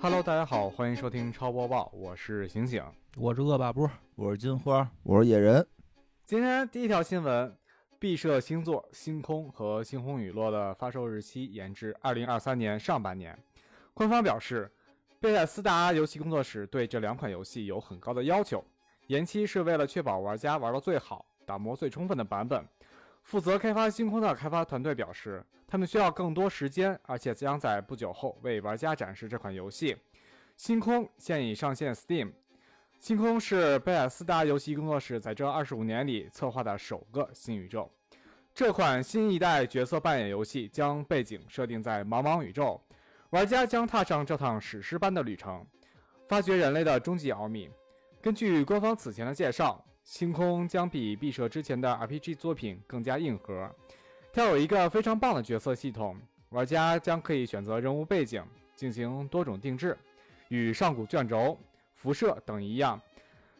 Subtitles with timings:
[0.00, 2.80] Hello，大家好，欢迎收听超播报，我是醒醒。
[3.16, 5.66] 我是恶霸波，我是金花，我是野人。
[6.24, 7.52] 今天第一条新闻，
[7.98, 13.36] 毕设星座《星空》和《星空陨落》的发售日期延至二零二三年上半年。
[13.92, 14.70] 官方表示，
[15.18, 18.64] 贝塞斯达游戏工作室对这两款游戏有很高的要求，
[19.08, 22.64] 延期是为了确保玩家玩到最好、打磨最充分的版本。
[23.28, 29.94] 负责开发《星空》的开发团队表示，他们需要更多时间，而且将在不久后为玩家展示这款游戏。
[30.56, 32.28] 《星空》现已上线 Steam。
[32.98, 37.92] 《星空》是贝尔斯达游戏工作室在这二十五年里策划的首个新宇宙。
[38.54, 42.82] 这款新一代角色扮演游戏将背景设定在茫茫宇宙，
[43.28, 45.62] 玩家将踏上这趟史诗般的旅程，
[46.26, 47.68] 发掘人类的终极奥秘。
[48.22, 49.84] 根据官方此前的介绍。
[50.08, 53.70] 星空将比毕设之前的 RPG 作品更加硬核，
[54.32, 56.16] 它有一个非常棒的角色系统，
[56.48, 58.42] 玩家将可以选择人物背景
[58.74, 59.94] 进行多种定制，
[60.48, 61.58] 与上古卷轴、
[61.92, 62.98] 辐射等一样。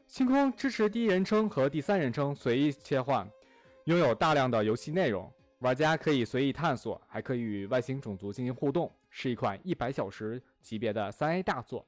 [0.07, 3.31] 星空支持第一人称和第三人称随意切换，
[3.85, 11.87] 拥有大量的游戏内容，玩家可以随意探索，还可以与外星种族进行互动，是一款一百小时级别的三 A 大作。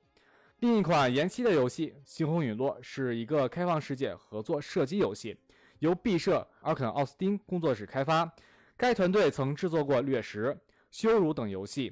[0.60, 5.34] 另一款延期的游戏《星空陨落》是一个开放世界合作射击游戏，
[5.78, 8.30] 由毕设阿肯奥斯汀工作室开发。
[8.76, 10.48] 该团队曾制作过《掠食》
[10.90, 11.90] 《羞辱》等游戏，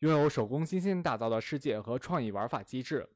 [0.00, 3.08] 拥有手工精心打造的世界和创意玩法机制。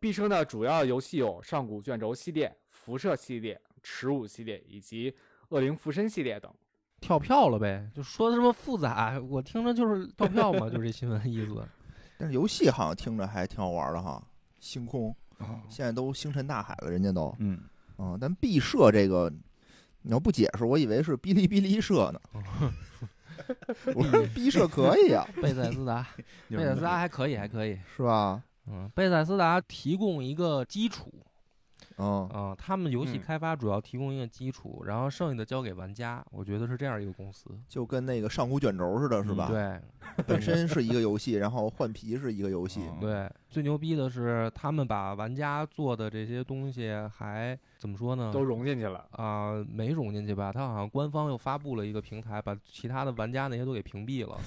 [0.00, 5.12] 毕设的主要游戏有《上古卷轴》系列、《辐射》系列、《耻辱》系列以及
[5.50, 6.50] 《恶灵附身》系列等。
[7.02, 7.86] 跳票了呗？
[7.94, 11.62] 就说的这么复杂，我听着就是跳票嘛，就这新闻意思。
[12.18, 14.22] 但是游戏好像听着还挺好玩的哈，
[14.60, 15.14] 星空，
[15.68, 17.58] 现在都星辰大海了，人家都，嗯，
[17.98, 19.32] 嗯，但毕设这个，
[20.02, 22.20] 你要不解释，我以为是哔哩哔哩社呢。
[23.94, 26.06] 我说毕设可以啊，贝塞斯达，
[26.48, 28.42] 贝塞斯达还可以，还可以，是吧？
[28.66, 31.12] 嗯，贝塞斯达提供一个基础。
[32.02, 36.24] 嗯啊，他们游戏开发主要提供一个基础，然后剩下的交给玩家。
[36.30, 39.46] 我觉得是这样一个公司，就跟那个上古卷轴似的，是吧？
[39.48, 39.80] 对，
[40.26, 42.80] 本身是一个游戏，然后换皮是一个游戏。
[43.00, 48.32] 对，最牛逼的是他们把玩家做的这些东西还怎么说呢？
[48.32, 49.64] 都融进去了啊？
[49.70, 50.50] 没融进去吧？
[50.52, 54.36] 他好像官方又发布了一个平台，把其他的玩家那些都给屏蔽了。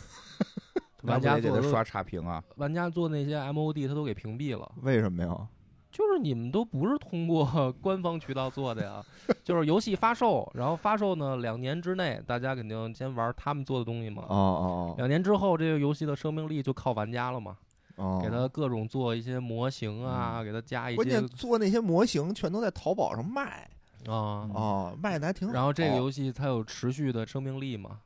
[1.04, 2.44] 玩家给他刷差评啊！
[2.56, 4.72] 玩家做那些 MOD 他都给屏蔽了。
[4.82, 5.48] 为什么呀？
[5.96, 9.02] 就是你们都不是通过 官方渠道做的呀，
[9.46, 14.24] 就是游戏发售，然后发售呢两年之内，大家肯定先玩他们做的东西嘛。
[14.28, 14.96] 哦哦。
[14.98, 17.56] 两年之后，这个游戏的生命力就靠玩家了嘛。
[17.96, 18.20] 哦。
[18.22, 20.98] 给他各种做一些模型啊，给他加一些。
[20.98, 23.66] 关键做那些模型全都在淘宝上卖。
[24.10, 25.54] 啊啊，卖的还挺好。
[25.54, 28.02] 然后这个游戏它有持续的生命力嘛？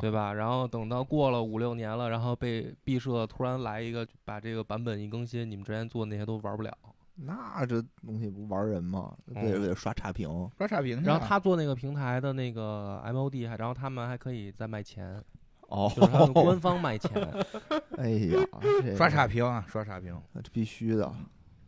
[0.00, 0.32] 对吧？
[0.32, 6.72] 然后等到过了五六年了，然后被毕设突然来一个，把这个版本一更新，你们之前做的那些都玩不了。
[7.16, 9.16] 那这东西不玩人吗？
[9.32, 10.28] 得得刷差评，
[10.58, 11.00] 刷差评。
[11.02, 15.22] 然后他做那个平台的那个 MOD，还然后他们还可以再卖钱。
[15.68, 17.10] 哦，就是他们官方卖钱。
[17.98, 18.40] 哎呀，
[18.98, 21.12] 刷差评啊，刷差评，这必须的。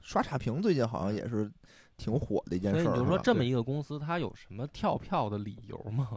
[0.00, 1.50] 刷差评最近好像也是
[1.96, 2.82] 挺火的一件事。
[2.82, 6.10] 所以你就说这么一个公司，它有什么跳票的理由吗？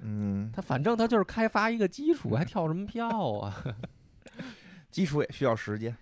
[0.00, 3.08] 嗯，他反正他就是开发一个基础，还跳什么票
[3.38, 3.54] 啊？
[4.90, 5.96] 基础也需要时间。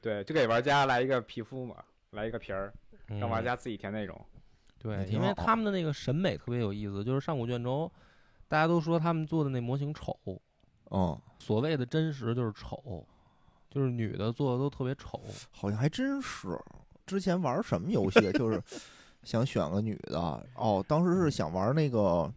[0.00, 1.76] 对，就给玩家来一个皮肤嘛。
[2.10, 2.72] 来一个皮儿，
[3.06, 4.20] 让玩家自己填内容。
[4.80, 7.88] 对，因为他们的那个审美特别有意思，就是上古卷轴，
[8.48, 10.18] 大家都说他们做的那模型丑。
[10.90, 13.06] 嗯，所谓的真实就是丑，
[13.70, 15.22] 就是女的做的都特别丑。
[15.52, 16.58] 好像还真是，
[17.06, 18.60] 之前玩什么游戏，就是
[19.22, 20.18] 想选个女的。
[20.56, 21.98] 哦，当时是想玩那个《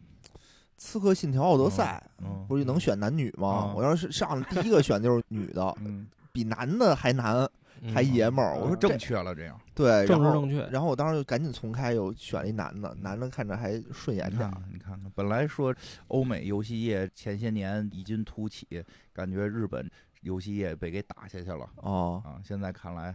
[0.77, 2.01] 刺客信条：奥德赛》，
[2.47, 3.73] 不是能选男女吗？
[3.75, 5.75] 我要是上来第一个选就是女的，
[6.31, 7.49] 比男的还难。
[7.93, 10.65] 还爷们儿，我说正确了，这样对，正正确。
[10.67, 14.49] 然后我当时就赶紧重开，又选了一男的，男的看着还顺眼点。
[14.71, 15.75] 你看看，本来说
[16.07, 18.65] 欧美游戏业前些年异军突起，
[19.11, 19.85] 感觉日本
[20.21, 21.67] 游戏业被给打下去了。
[21.75, 23.13] 哦啊，现在看来，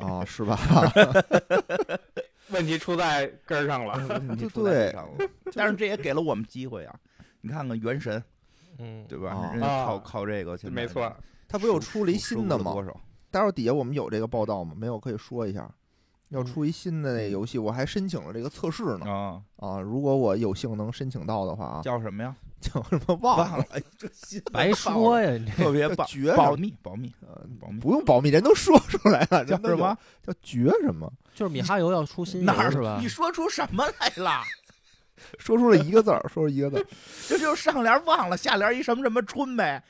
[0.00, 0.58] 哦，是吧？
[2.50, 3.94] 问题出在根儿上了。
[4.28, 5.28] 问题出在上了。
[5.54, 6.94] 但是这也给了我们机会啊！
[7.40, 8.18] 你看看《原神》，
[8.78, 9.50] 嗯，对吧？
[9.52, 11.14] 人家靠靠这个，没错。
[11.46, 12.72] 他不又出了一新的吗？
[12.72, 13.00] 多少？
[13.30, 14.74] 待会儿底下我们有这个报道吗？
[14.76, 15.70] 没有，可以说一下。
[16.34, 19.06] 要出一新的那游戏，我还申请了这个测试呢。
[19.08, 19.80] 啊啊！
[19.80, 22.34] 如果我有幸能申请到的话啊，叫什么呀？
[22.60, 23.64] 叫什么忘了？
[23.96, 25.30] 这新白说呀！
[25.32, 29.44] 你特别棒，绝保密保密呃保密，不用保密，人都说出来了。
[29.44, 29.96] 叫什么？
[30.26, 31.10] 叫绝什么？
[31.34, 32.98] 就是米哈游要出新哪是吧？
[33.00, 34.42] 你说出什么来了？
[35.38, 36.86] 说出了一个字儿，说出一个字儿，
[37.28, 39.82] 这就是上联忘了，下联一什么什么春呗。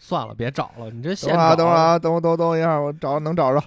[0.00, 3.62] 算了，别找了，你这等会儿，等会儿啊，等我等等一下，我找能找着。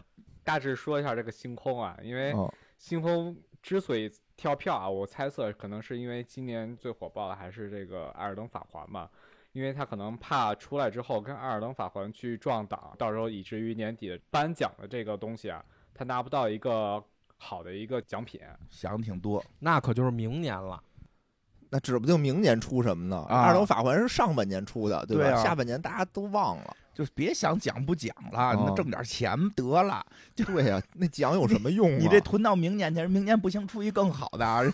[0.45, 2.33] 大致说一下这个星空啊，因为
[2.77, 9.09] 星空之所以跳票啊，我猜测可能是因为今年最火爆的还是这个《艾尔登法环》嘛，
[9.53, 17.03] 因为他可能怕出来之后跟《艾尔登法环》去撞档，到时候以至于年底的颁奖的这个东西啊，他拿不到一个
[17.37, 18.39] 好的一个奖品。
[18.69, 20.81] 想的挺多，那可就是明年了。
[21.71, 23.25] 那指不定明年出什么呢？
[23.33, 25.35] 《二等法环》是上半年出的，对吧？
[25.43, 30.03] 下半年大家都忘了，就别想奖不奖了，那挣点钱得了。
[30.33, 31.97] 对呀，那奖有什么用啊？
[32.01, 34.73] 你这囤到明年去，明年不行，出一更好的。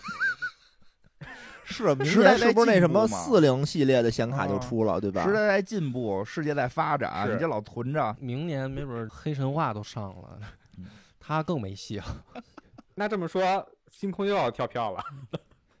[1.64, 5.24] 是，明年是不是那什么四零系列的显卡就出了，对吧？
[5.24, 10.38] 时代在进步，世界在发展，你这老囤着，明年没准黑神话都上了，
[11.18, 12.04] 他更没戏了。
[12.94, 15.02] 那这么说，星空又要跳票了。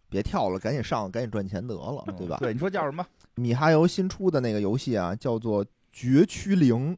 [0.08, 2.38] 别跳了，赶紧上，赶紧赚钱得了，对吧？
[2.38, 3.06] 对，你说叫什么？
[3.34, 6.96] 米哈游新出的那个游戏啊，叫做《绝区零》。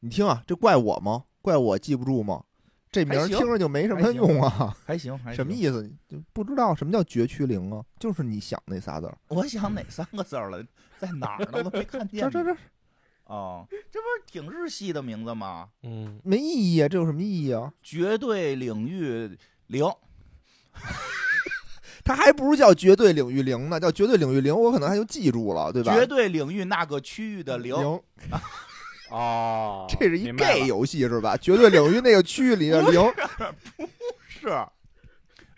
[0.00, 1.24] 你听啊，这怪我吗？
[1.40, 2.44] 怪我记不住吗？
[2.90, 4.76] 这名听着就没什么用啊。
[4.84, 5.90] 还行还，什么意思？
[6.08, 7.84] 就不知道什么叫绝区零啊？
[7.98, 9.18] 就是你想那仨字儿。
[9.28, 10.64] 我想哪三个字儿了？
[10.98, 11.62] 在哪儿呢？
[11.64, 12.20] 都没看见。
[12.30, 12.60] 这这这。
[13.24, 15.70] 哦，这不是挺日系的名字吗？
[15.82, 17.72] 嗯，没意义啊，这有什么意义啊？
[17.82, 19.84] 绝对领域零。
[22.04, 25.94] 它还不如叫绝对领域零呢，叫绝对领域零，我可能还就记住了，对吧？
[25.94, 27.74] 绝对领域那个区域的零。
[29.10, 31.36] 哦， 这是一 gay 游戏是吧？
[31.36, 33.00] 绝对领域那个区域里的 零。
[33.76, 33.86] 不
[34.28, 34.50] 是。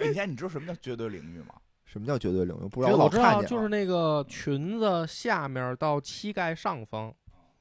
[0.09, 1.55] 以前你知道什么叫绝对领域吗？
[1.85, 2.69] 什么叫绝对领域？
[2.69, 2.97] 不知道。
[2.97, 7.13] 我知道，就是那个裙子下面到膝盖上方。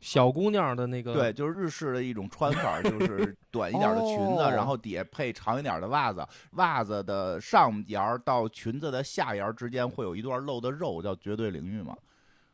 [0.06, 11.96] 小姑娘的那个对，就是日式的一种穿法，就 是短一点的裙子，然后底下配长一点的袜子，袜子的上沿到裙子的下沿之间会有一段露的肉，叫绝对领域嘛。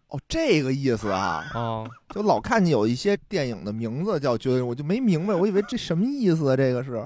[0.07, 1.83] 哦，这个意思啊， 啊，
[2.15, 6.55] 就老看见有一些电影的名字叫绝对，我就没明白，我以为这什么意思啊？
[6.55, 7.05] 这个是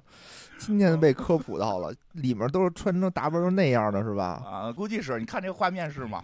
[0.60, 4.44] 今天被科普到了，里面都是穿成打扮成那样的，是吧？
[4.46, 6.24] 啊，估计是你看这个画面是吗？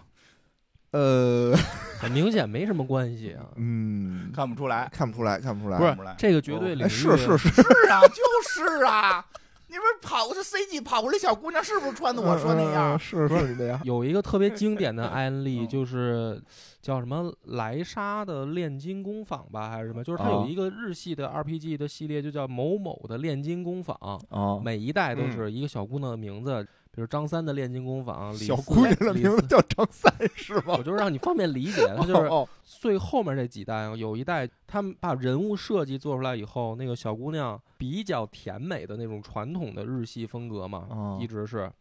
[0.92, 1.54] 呃，
[1.98, 3.44] 很明显没什么关系啊。
[3.56, 5.78] 嗯，看不出来，看不出来，看不出来。
[5.94, 9.24] 不是这个绝对领域，是是是是啊，就是啊。
[9.68, 12.98] 你不是跑过去 CG 跑过来小姑娘是不是穿的我说那样？
[13.00, 13.80] 是是那样。
[13.84, 16.38] 有一个特别经典的 案例，就是
[16.82, 20.04] 叫什么莱莎的炼金工坊吧，还是什么？
[20.04, 23.96] 就是它有一个日系的 RPG 的系列，就叫某某的炼金工坊。
[24.28, 26.68] 哦，每一代都是一个小姑娘的名字。
[26.94, 30.74] 比如张三的炼金工坊， 小姑娘的名字叫张三，是吗？
[30.76, 32.30] 我就让你方便理解， 他就是
[32.62, 41.72] 最后面这几代，有一代他们把人物设计做出来以后，那个小姑娘比较甜美的那种传统的日系风格嘛，一直是，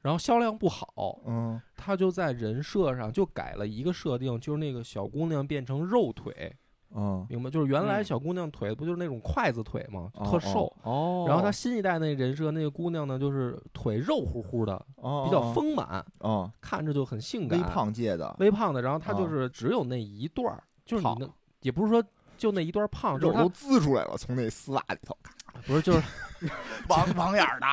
[0.00, 6.54] 然后销量不好，嗯，他就在人设上就改了一个设定，就是那个小姑娘变成肉腿。
[6.94, 10.10] 嗯，明白，就是原来小姑娘腿不就是那种筷子腿吗？
[10.24, 10.72] 特瘦。
[10.82, 11.24] 哦。
[11.26, 16.04] 然后她新一代那人设，那个姑娘呢，就是腿肉乎乎的，比较丰满。
[16.20, 16.50] 哦。
[16.60, 17.58] 看着就很性感。
[17.58, 18.34] 微胖界的。
[18.38, 21.28] 微胖的，然后她就是只有那一段儿，就是你那
[21.62, 22.02] 也不是说
[22.38, 25.16] 就那一段胖，肉都滋出来了，从那丝袜里头。
[25.66, 26.02] 不是，就是
[26.88, 27.66] 网网眼的。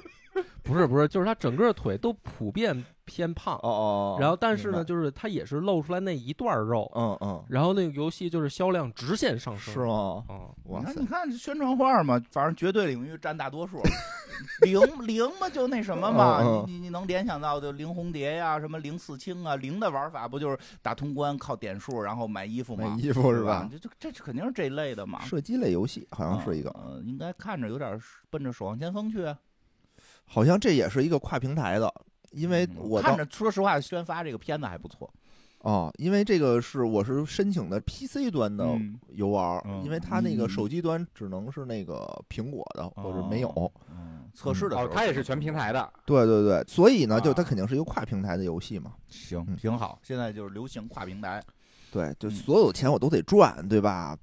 [0.62, 10.24] 不是不是，就是他整个腿都普遍偏胖哦哦，然后但是呢，就是他也是露出来那一段肉，嗯嗯，然后那个游戏就是销量直线上升，是吗？
[10.28, 11.00] 嗯，哇塞！
[11.00, 13.80] 你看宣传画嘛，反正绝对领域占大多数，
[14.60, 23.66] 零 零嘛就那什么嘛，你你你能联想到的零红蝶呀，什么零四清啊，零的玩法不就是打通关靠点数，然后买衣服买衣服是吧？
[23.70, 29.34] 这这这肯定是这类的嘛，射击类游戏好像是一个，嗯，应该看着有点奔着守望先锋去。
[30.28, 31.92] 好像这也是一个跨平台的，
[32.30, 35.12] 因为我看着，说实话，宣发这个片子还不错
[35.60, 35.90] 哦。
[35.98, 43.72] 因为这个是我是申请的 PC 端的游玩，因为它那个手机端只能是那个苹果的或者没有。
[44.34, 45.90] 测试的时候，它也是全平台的。
[46.04, 48.92] 对对对，所以呢，就它肯定是一个跨平台的游戏嘛。
[49.08, 49.98] 行，挺好。
[50.02, 51.42] 现在就是流行跨平台。
[51.90, 54.16] 对，就所有钱我都得赚，对吧？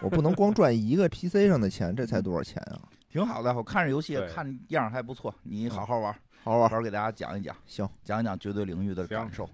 [0.00, 2.88] 我不能光赚一个 PC 上的钱，这才多少钱啊？
[3.14, 9.48] 挺好的，我看着游戏看样还不错，你好好玩，好好玩，好好给大家讲一讲，行，讲一讲绝对领域的感受。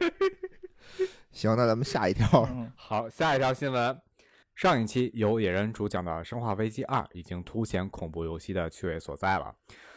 [1.30, 2.48] 行，那咱们下一条。
[2.74, 4.00] 好，下一条新闻，
[4.54, 9.54] 上一期由野人主讲的《生化危机二》已经凸显恐怖游戏的趣味所在了，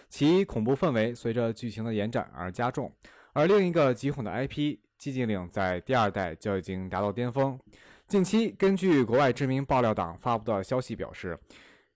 [0.10, 2.94] 其恐怖氛围随着剧情的延展而加重，
[3.32, 4.58] 而另一个极恐的 IP
[5.00, 7.58] 《寂静岭》在第二代就已经达到巅峰。
[8.08, 11.38] 近期，根据国外知名爆料党发布的消息表示，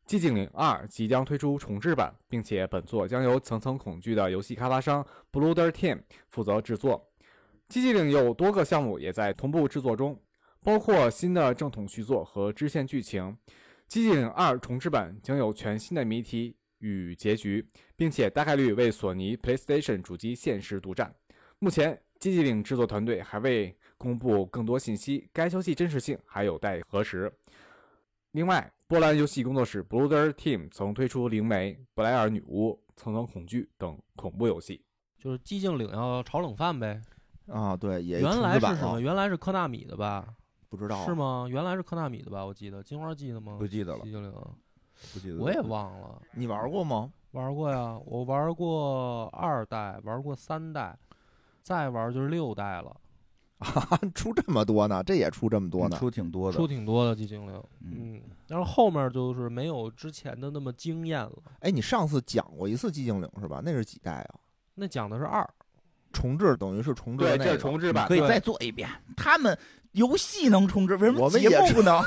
[0.09, 7.11] 《寂静岭2》即将推出重制版，并且本作将由层层恐惧的游戏开发商 b l u d e r Team 负责制作。
[7.69, 10.19] 寂静岭有多个项目也在同步制作中，
[10.63, 13.37] 包括新的正统续作和支线剧情。
[13.87, 17.63] 寂静岭二重置版将有全新的谜题与结局，
[17.95, 21.13] 并且大概率为索尼 PlayStation 主机限时独占。
[21.59, 27.31] 目前，寂静岭制作团队还未公布更多信息，该消息真实性还有待核实。
[28.31, 34.83] 另外，波兰游戏工作室 Blooder Team 曾推出《灵媒》《布莱尔女巫》《层层恐惧》等恐怖游戏。
[35.17, 37.01] 就是寂静岭要炒冷饭呗？
[37.47, 38.99] 啊，对，也原来是什么？
[38.99, 40.35] 原来是科纳米的吧？
[40.69, 41.47] 不知道是吗？
[41.49, 42.45] 原来是科纳米的吧？
[42.45, 43.55] 我记得金花记得吗？
[43.57, 44.03] 不记得了。
[44.03, 44.31] 寂静岭，
[45.13, 45.37] 不记得。
[45.37, 46.21] 我也忘了。
[46.33, 47.11] 你玩过吗？
[47.31, 50.97] 玩过呀，我玩过二代，玩过三代，
[51.63, 52.95] 再玩就是六代了。
[53.59, 55.03] 啊， 出这么多呢？
[55.03, 55.97] 这也出这么多呢？
[55.97, 57.63] 出挺多的，出挺多的寂静岭。
[57.81, 61.33] 嗯，但是后面就是没有之前的那么惊艳了。
[61.61, 63.61] 哎，你上次讲过一次寂静岭是吧？
[63.63, 64.35] 那是几代啊？
[64.75, 65.47] 那讲的是二
[66.13, 67.25] 重置，等于是重置。
[67.25, 68.87] 对，这是重置版，可以再做一遍。
[69.15, 69.57] 他们
[69.93, 71.99] 游戏能重置，为什么节目不能？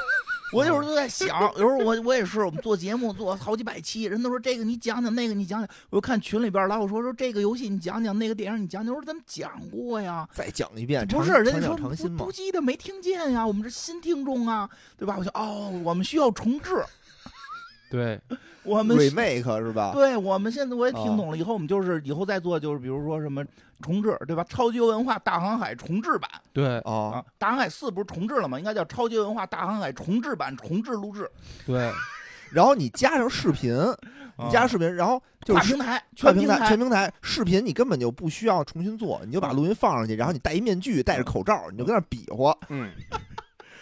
[0.53, 5.69] 我有时候都在想，有时候我我也是，我们做节目做好几百期，人都说这个你讲讲，那个你讲讲。
[5.91, 8.95] 我就看群里边老有说说这个游戏你讲讲，那个电影你讲讲。
[8.95, 11.07] 我说咱们讲过呀，再讲一遍。
[11.07, 13.47] 不是，人家说不不记得，没听见呀。
[13.47, 15.17] 我们是新听众啊，对吧？
[15.19, 16.85] 我就哦，我们需要重置。
[17.91, 18.21] 对，
[18.63, 19.91] 我们 remake 是吧？
[19.93, 21.37] 对，我们现在我也听懂了。
[21.37, 23.45] 以后我们就是以后再做，就是比如说什么
[23.83, 24.45] 重置，对吧？
[24.49, 26.31] 超级文化大航海重置版。
[26.53, 28.57] 对啊，大航海四不是重置了吗？
[28.61, 31.29] 应该叫超级文化大航海重置版重置录制。
[31.67, 31.91] 对，
[32.53, 33.75] 然后你加上视频，
[34.39, 42.57] 你加上视频，然后就是平台，全平台，全平台视频，你根本就不需要重新做，你就把录音放上去，然后你戴一面具，戴着口罩，你就跟那比划。
[42.69, 42.89] 嗯。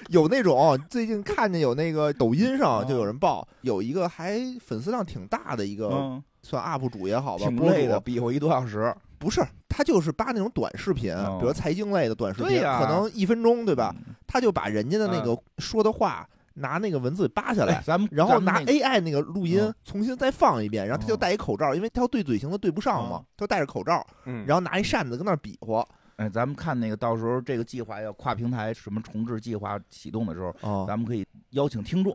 [0.08, 8.94] 有那种最近看见有那个抖音上就有人报，有一个还粉丝量挺大的一个算 UP 主也好吧，挺累的，比划一多小时。
[9.18, 13.94] 不是，他就是扒那种短视频，比如财经类的短视频，可能一分钟，对吧？
[14.26, 24.06] 他就把人家的那个说的话拿那个文字扒下来，咱们然后拿 AI 那个录音重新再放一遍，然后他就戴一口罩，因为他要对嘴型的对不上嘛，他戴着口罩，
[24.46, 25.84] 然后拿一扇子跟那比划。
[26.18, 32.12] 哎，咱们看那个，到时候这个计划要跨平台什么重置计划启动的时候，咱们可以邀请听众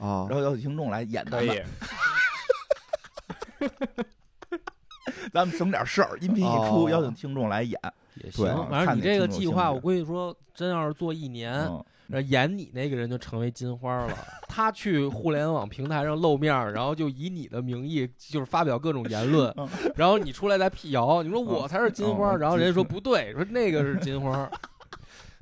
[0.00, 1.64] 啊，然后邀请听众来演他们。
[5.32, 7.80] 咱们省点事儿，音频一出，邀请听众来演
[8.16, 8.46] 也行。
[8.68, 11.52] 反正你这个计划，我估计说，真要是做一年。
[11.52, 11.84] 那
[12.28, 14.16] 演你那个人就成为金花了，
[14.48, 19.52] 他去互联网平台上露面，然后就以你的名义就是发表各种言论，
[19.96, 24.48] 然后你出来再辟谣，你说我才是金花，然后人家说不对，说那个是金花，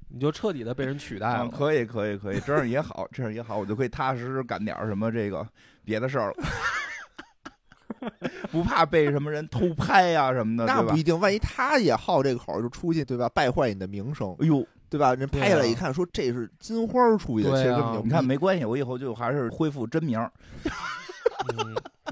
[0.09, 1.49] 你就彻底的被人取代了。
[1.49, 5.47] 可以可以可以，这样也好，这样也好，我就可以踏踏实实干点什么这个
[5.85, 8.11] 别的事儿了，
[8.51, 10.65] 不怕被什么人偷拍呀什么的。
[10.65, 14.35] 那不一定，万一他也好这个口，就出去对吧，败坏你的名声。
[14.41, 14.67] 哎呦。
[14.95, 15.13] 对吧？
[15.13, 20.21] 人拍下来一看，说这是金花出去的，其实根本就你看没关系，我以后就还是恢复真名。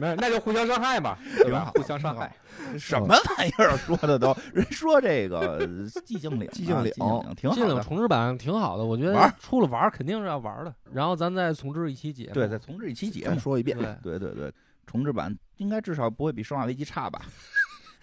[0.00, 1.70] 没有，那就互相伤害吧， 对吧？
[1.76, 2.34] 互相伤害，
[2.76, 4.36] 什么玩意儿说的都？
[4.52, 10.74] 人说这个寂静岭，寂静岭挺好，寂静岭重置版挺好的，我觉得出了玩肯定是要玩的。
[10.92, 13.78] 然后咱再重置一期节目，对，再重置一期节目，说一遍。
[14.02, 14.52] 对对对，
[14.86, 17.22] 重置版应该至少不会比《生化危机》差吧？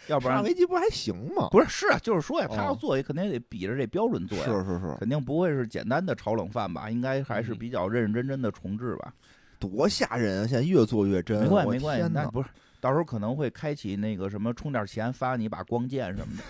[0.10, 1.48] 要不然危机不还行吗？
[1.52, 4.44] 不是，是啊，就是说呀，他要做也肯定得比着这标准做呀。
[4.44, 6.90] 是是是，肯定不会是简单的炒冷饭吧？
[6.90, 9.14] 应该还是比较认认真真的重置吧？
[9.60, 10.48] 多吓人啊！
[10.48, 11.42] 现在越做越真。
[11.44, 12.10] 没关系，没关系。
[12.14, 12.50] 那不是，
[12.80, 16.44] 到时候可能会开启那个什么，充点钱发你一把光剑什么的。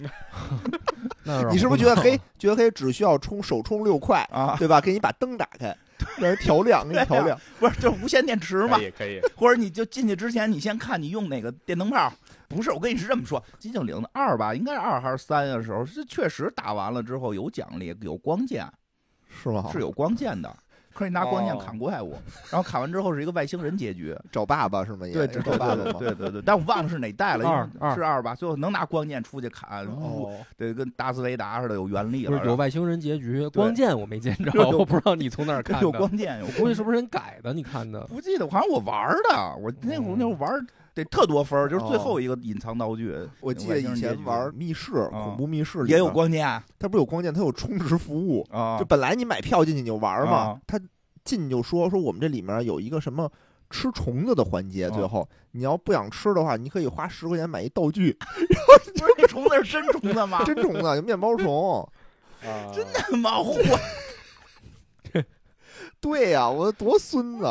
[1.50, 2.18] 你是不是觉得 黑？
[2.38, 4.80] 觉得黑只需要充首充六块啊，对吧？
[4.80, 5.76] 给你把灯打开，
[6.18, 7.38] 让人调亮，给你调亮。
[7.58, 8.76] 不是，就是无线电池嘛？
[8.76, 9.20] 可以，可以。
[9.36, 12.12] 或者你就进去之前，你先看你用哪个电灯泡。
[12.48, 18.66] 不是，我跟你是这么说，《寂静岭》的二吧，应该是二还是三的时候，是确实打完了之后有奖励，有光剑，
[19.42, 19.68] 是吗？
[19.72, 20.54] 是有光剑的，
[20.92, 22.14] 可以拿光剑砍怪物，
[22.50, 25.06] 然后砍完之后是一个外星人结局，找爸爸是吗？
[25.12, 26.42] 对，找爸爸，对对对。
[26.42, 28.34] 但我忘了是哪代了，二是二吧？
[28.34, 32.44] 最后能拿光剑出去砍，哦，对，跟达斯维达似的有原力了。
[32.44, 35.82] 有外星人结局，光剑我没见着，我不知道你从哪儿看的。
[35.86, 37.52] 有光剑，我估计是不是人改的？
[37.52, 38.00] 你看的？
[38.06, 40.66] 不记得，好像我玩的，我那会儿那会儿玩。
[40.94, 43.16] 得特多分就是最后一个隐藏道具。
[43.40, 48.78] 我记得以前玩密室，恐怖密室也有光剑，它不有光剑，它有充值服务啊。
[48.78, 50.80] 就本来你买票进去你就玩嘛，他
[51.24, 53.30] 进就说说我们这里面有一个什么
[53.70, 58.16] 吃虫子的环节，最后你要不想吃的话，你可以花十块钱买一道具。
[59.00, 60.42] 不是那虫子是真虫子吗？
[60.44, 61.88] 真虫子，有面包虫
[62.42, 62.72] 啊！
[62.74, 63.38] 真的吗？
[66.00, 67.44] 对呀，我多孙子。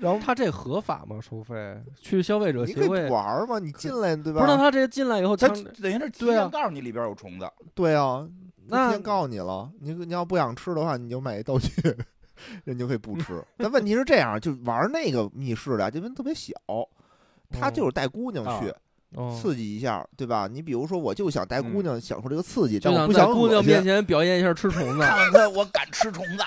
[0.00, 1.18] 然后他这合法吗？
[1.20, 1.82] 收费？
[2.00, 3.58] 去消费者协会玩吗？
[3.58, 4.44] 你进来对吧？
[4.44, 7.50] 不是，他这进来以后，他等于是提前告诉你里边有虫子。
[7.74, 8.28] 对啊，
[8.66, 9.70] 那提前告诉你了。
[9.80, 11.70] 你你要不想吃的话，你就买道具，
[12.64, 13.42] 人就可以不吃。
[13.56, 16.52] 但问题是这样，就玩那个密室的，这边特别小，
[17.50, 18.72] 他就是带姑娘去。
[19.40, 20.46] 刺激一下，对吧？
[20.46, 26.44] 你比如说，我就想带姑娘享受这个刺激，但我不想姑娘面前表演一下吃虫子，看看我敢吃虫子。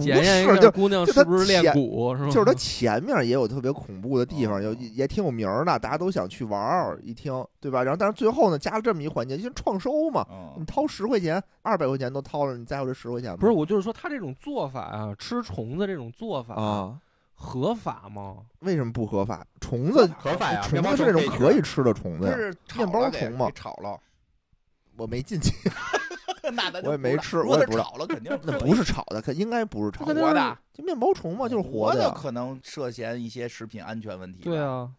[0.00, 2.30] 检验一下姑娘是不是练蛊，是吧？
[2.30, 7.82] 就是它前面也有特别恐怖的地方，有也挺有名的，大家都想去玩儿一听，对吧？
[7.82, 10.26] 然后但是最后呢，加了这么一环节，就创收嘛，
[10.58, 13.36] 你掏十块钱、二百块钱都掏了，你在乎这十块钱吗？
[13.40, 16.98] 不是，我就是说他这种做法啊，吃虫子这种做法啊。
[17.34, 18.36] 合法吗？
[18.60, 19.44] 为什么不合法？
[19.60, 22.36] 虫子合法呀，虫子是那种可以吃的虫子呀，
[22.76, 23.50] 面包虫吗？
[23.52, 23.98] 炒了，
[24.96, 25.52] 我没进去，
[26.50, 27.84] 那我也没吃，我也不知道。
[27.84, 34.40] 炒了肯定那不是炒的，可应该不是炒的，活的，就面包虫嘛，就是活的，可能涉嫌一些食品安全问题。
[34.42, 34.90] 对啊。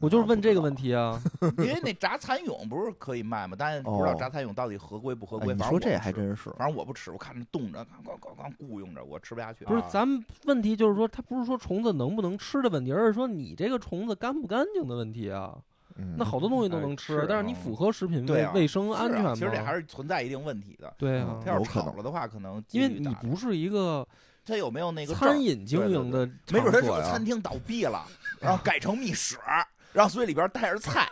[0.00, 1.20] 我就是问这个问题啊，
[1.58, 3.56] 因为那炸蚕蛹不是可以卖吗？
[3.58, 5.52] 但是不知道炸蚕蛹到底合规不合规。
[5.52, 9.64] 你说这还真是，反正我不吃，我看着冻着，咣咣咣雇佣着，我吃不下去。
[9.64, 15.58] 不是，咱们问题就是说，它不是说虫子能不能吃的问题，而是说你这个虫子干不干净的问题啊。
[16.16, 19.34] 那好多东西都能吃，但是你符合食品卫卫生安全吗？
[19.34, 20.92] 其实这还是存在一定问题的。
[20.96, 24.06] 对啊，它要炒了的话，可能因为你不是一个，
[24.44, 26.26] 它有没有那个餐饮经营的？
[26.50, 28.06] 没准它是个餐厅倒闭了，
[28.40, 29.36] 然后改成密室。
[29.92, 31.08] 然后所以里边带着菜，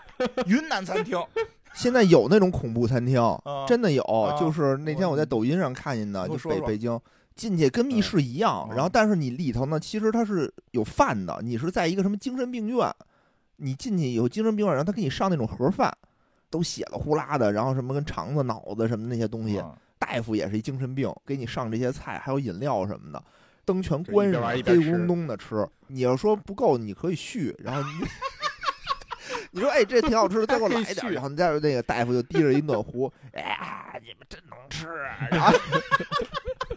[0.47, 1.19] 云南餐厅，
[1.75, 3.21] 现在有那种恐怖餐厅，
[3.67, 4.05] 真的有。
[4.39, 7.01] 就是那天我在抖音上看见的，就北北京
[7.35, 8.69] 进去跟密室一样。
[8.71, 11.41] 然后但是你里头呢，其实它是有饭的。
[11.43, 12.95] 你是在一个什么精神病院，
[13.57, 15.93] 你进去有精神病院，然后他给你上那种盒饭，
[16.51, 19.63] 都血了呼啦的，然后什么跟肠子、脑子什么那些东西。
[19.99, 23.23] 大夫也是一精神病，给你上这些菜，还有饮料什么的，
[23.65, 25.67] 灯全关上，黑咕隆咚的吃。
[25.87, 28.07] 你要说不够，你可以续，然后你。
[29.53, 31.13] 你说哎，这挺好吃的，再给我来一点。
[31.15, 34.87] 然后再那个大夫就提着一暖壶，哎呀，你们真能吃
[35.35, 35.51] 啊！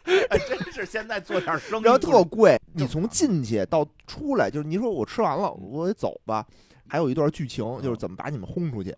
[0.30, 2.60] 哎，真是现在做点生意，然后特贵。
[2.74, 6.46] 你从进去到出来，就是你说我吃完了，我得走吧。
[6.90, 8.96] 还有一段剧情，就是怎么把你们轰出去。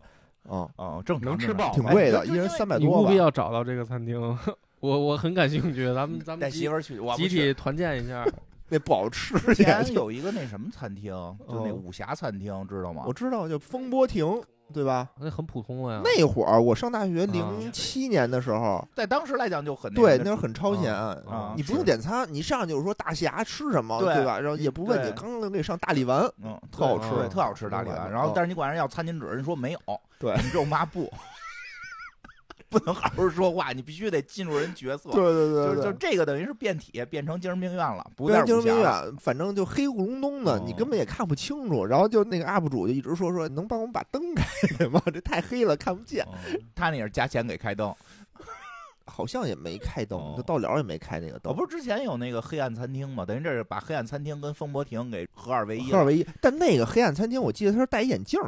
[0.49, 2.87] 啊啊，正能吃饱，挺贵的，一人三百多。
[2.87, 4.19] 你务必要找到这个餐厅，
[4.79, 5.85] 我我很感兴趣。
[5.93, 8.25] 咱们 咱们带媳妇去，集体团建一下。
[8.73, 9.37] 那不好吃。
[9.37, 11.11] 之前有一个那什么餐厅，
[11.47, 13.03] 就那武侠餐厅，知道吗？
[13.05, 14.25] 我知道，就风波亭，
[14.71, 15.09] 对吧？
[15.19, 16.01] 那很普通了呀。
[16.03, 20.95] 那会儿我上大学零七年的时候，在当时来讲就很对，那时候很超前。
[21.55, 24.39] 你不用点餐，你上就是说大侠吃什么，对吧？
[24.39, 28.11] 然后也不问你，刚刚给你上大力丸，嗯，特好吃，特好吃大力丸。
[28.11, 29.79] 然后但是你管人要餐巾纸，人说没有，
[30.19, 31.11] 对，你只有抹布。
[32.71, 35.11] 不能好好说话，你必须得进入人角色。
[35.13, 41.85] 对对对，就就这个等于是变体，变成精神病院了，不是精神病院，反正就黑咕隆咚的，你根本也看不清楚。
[41.85, 44.45] 然后就那个 UP 主就一直说说，能帮我们把灯开
[44.77, 45.01] 开吗？
[45.13, 46.25] 这太黑了，看不见。
[46.73, 47.93] 他那也是加钱给开灯，
[49.05, 51.53] 好像也没开灯，就到了也没开那个灯。
[51.53, 53.25] 不是之前有那个黑暗餐厅吗？
[53.25, 55.91] 等于这是把黑暗餐厅跟风波亭给合二为一。
[55.91, 58.39] 合二为一，但那个黑暗餐厅，我记得他是戴眼镜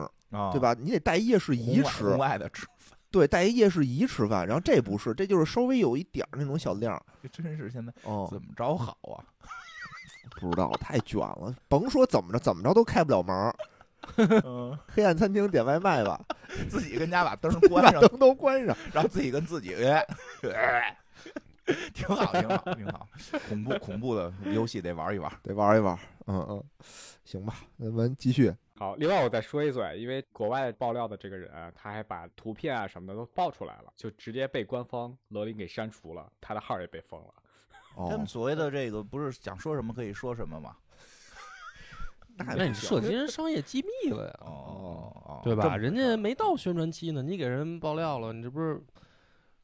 [0.51, 0.75] 对吧？
[0.79, 2.07] 你得戴夜视仪吃。
[2.15, 2.65] 外的吃。
[3.13, 6.99] 对，带一夜视仪吃饭，然后这不是，这就是稍微有一点儿那种小亮。
[7.21, 9.21] 这真是现在哦，怎么着好啊？
[10.41, 13.54] 不知道，太卷了，甭说怎么着，怎么着都开不了门。
[14.43, 16.19] 嗯，黑暗餐厅点外卖吧，
[16.67, 19.76] 自己跟家把灯关上，灯都关上，然后自己跟自己，
[21.93, 23.08] 挺好，挺好，挺好。
[23.47, 25.95] 恐怖恐怖的游戏得玩一玩，得玩一玩。
[26.26, 26.63] 嗯嗯，
[27.23, 28.52] 行吧，那我们继续。
[28.84, 37.34] 好，另外我再说一嘴，因为国外爆料的这个人，他还把图片啊什么的都爆出来了，就直接被官方罗琳给删除了，他的号也被封了。
[38.10, 40.76] 他们所谓的这个不是想说什么可以说什么吗？
[42.36, 44.39] 那你涉及人商业机密了呀？
[44.41, 45.78] 哦，对吧？
[45.78, 48.84] 人家没到宣传期呢，你给人爆料了，你这不是？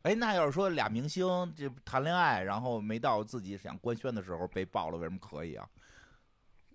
[0.04, 1.28] 哎，那要是说俩明星
[1.58, 5.68] 这谈恋爱，然后没到自己想官宣的时候被爆了，为什么可以啊？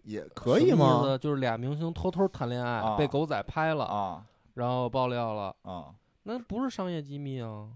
[0.04, 1.18] 也可以吗？
[1.20, 7.68] 就是俩明星偷偷谈恋爱，被狗仔拍了啊，然后爆料了啊，那不是商业机密啊？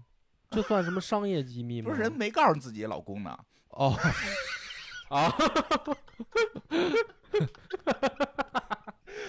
[0.49, 1.89] 这算什么商业机密吗？
[1.89, 3.37] 不是人没告诉自己老公呢？
[3.69, 3.95] 哦，
[5.09, 5.31] 啊，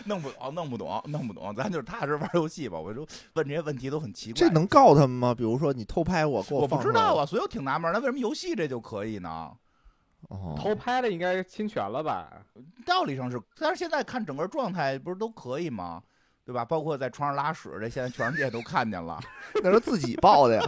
[0.04, 2.78] 弄不懂，弄不懂，弄不懂，咱就是踏实玩游戏吧。
[2.78, 4.38] 我就问这些问题都很奇怪。
[4.38, 5.34] 这能告他们吗？
[5.34, 9.52] 比如说你偷拍我，给我我不知道啊，所以我挺纳闷，那为什么游戏这就可以呢？
[10.56, 12.30] 偷拍的应该侵权了吧？
[12.84, 16.02] 道理上是，但是现在看整个状态不是都可以吗？
[16.44, 16.64] 对吧？
[16.64, 19.20] 包括在床上拉屎，这现在全世界都看见了，
[19.62, 20.62] 那是自己报的呀。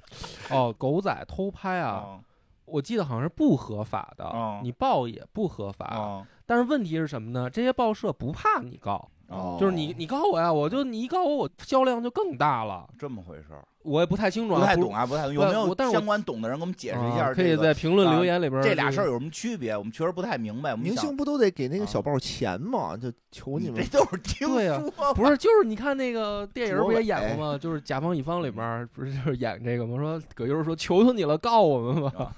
[0.50, 2.20] 哦，狗仔偷拍啊，
[2.66, 6.26] 我记得好像是不合法的，你报也不合法。
[6.44, 7.48] 但是问题是什么呢？
[7.48, 9.10] 这些报社不怕你告，
[9.58, 12.86] 就是你你告我呀，我就你一告我，我销量就更大了。
[12.98, 15.34] 这么回事儿，我也不太清楚，不太懂啊，不太懂。
[15.34, 17.32] 有没有相关懂的人给我们解释一下？
[17.32, 18.62] 可以在评论留言里边。
[18.62, 19.76] 这俩事儿有什么区别？
[19.76, 20.76] 我们确实不太明白。
[20.76, 22.96] 明星不都得给那个小报钱吗？
[22.96, 25.14] 就求你们，这都是听说。
[25.14, 27.58] 不是，就是你看那个电影不也演过吗？
[27.58, 29.96] 就是《甲方乙方》里边不是就是演这个吗？
[29.98, 32.32] 说葛优说：“求求你了，告我们吧。”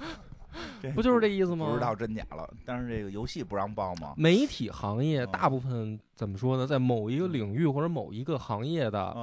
[0.94, 1.66] 不就是这意思吗？
[1.66, 4.14] 不知道真假了，但是这个游戏不让报吗？
[4.16, 6.66] 媒体行业大部分怎么说呢？
[6.66, 9.16] 在某一个领域或者某一个行业的，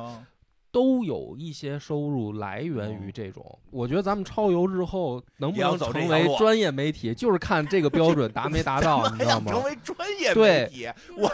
[0.72, 3.60] 都有一些收入来源于这种。
[3.72, 9.52] 我觉得咱们超游日后能不能成为专业媒体，就是看这个标准达没达到， 你知道吗？
[9.52, 11.30] 成为专业媒体，我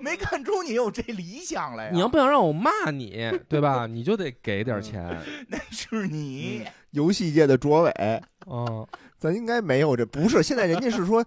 [0.00, 1.90] 没看出你有这理想来。
[1.92, 3.84] 你要不想让我骂你，对吧？
[3.90, 5.20] 你就得给点钱。
[5.48, 7.92] 那是你游戏界的卓伟，
[8.46, 8.86] 嗯。
[9.18, 11.24] 咱应该没有这不是，现在人家是说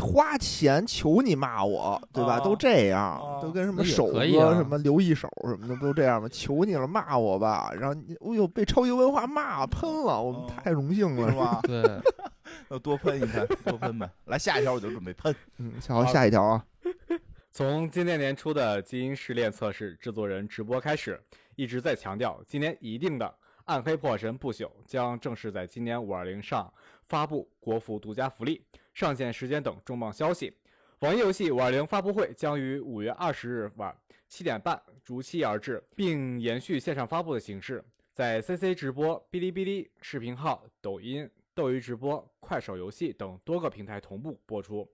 [0.00, 2.40] 花钱求你骂我，对吧？
[2.40, 6.28] 都这样，都跟什么手哥、什么刘一手什么的不都这样吗？
[6.30, 7.70] 求你了，骂我吧！
[7.78, 11.60] 然后你，哎呦，被超级文化骂喷了，我们太荣幸了，是吧？
[11.68, 11.82] 对，
[12.70, 14.08] 要多喷一喷，多喷呗。
[14.26, 15.34] 来下一条，我就准备喷。
[15.58, 16.64] 嗯，好，下一条啊。
[17.52, 21.20] 从今年年初的基因试炼测试制作人直播开始，
[21.54, 23.26] 一直在强调，今年一定的
[23.66, 26.72] 《暗黑破神不朽》将正式在今年五二零上。
[27.12, 30.56] 发布国服独家福利、上线时间等重磅消息。
[31.00, 33.94] 网易游戏五二零发布会将于五月二十日晚
[34.28, 44.88] 七点半如期而至，并延续线上发布的形式，在 CC 直播、哔哩哔哩视频号、抖音、斗鱼直播、快手游戏等多个平台同步播出。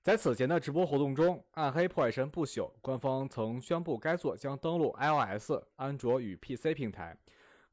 [0.00, 7.16] 在此前的直播活动中，《暗黑破坏神不朽》官方曾宣布该作将登陆 iOS、安卓与 PC 平台。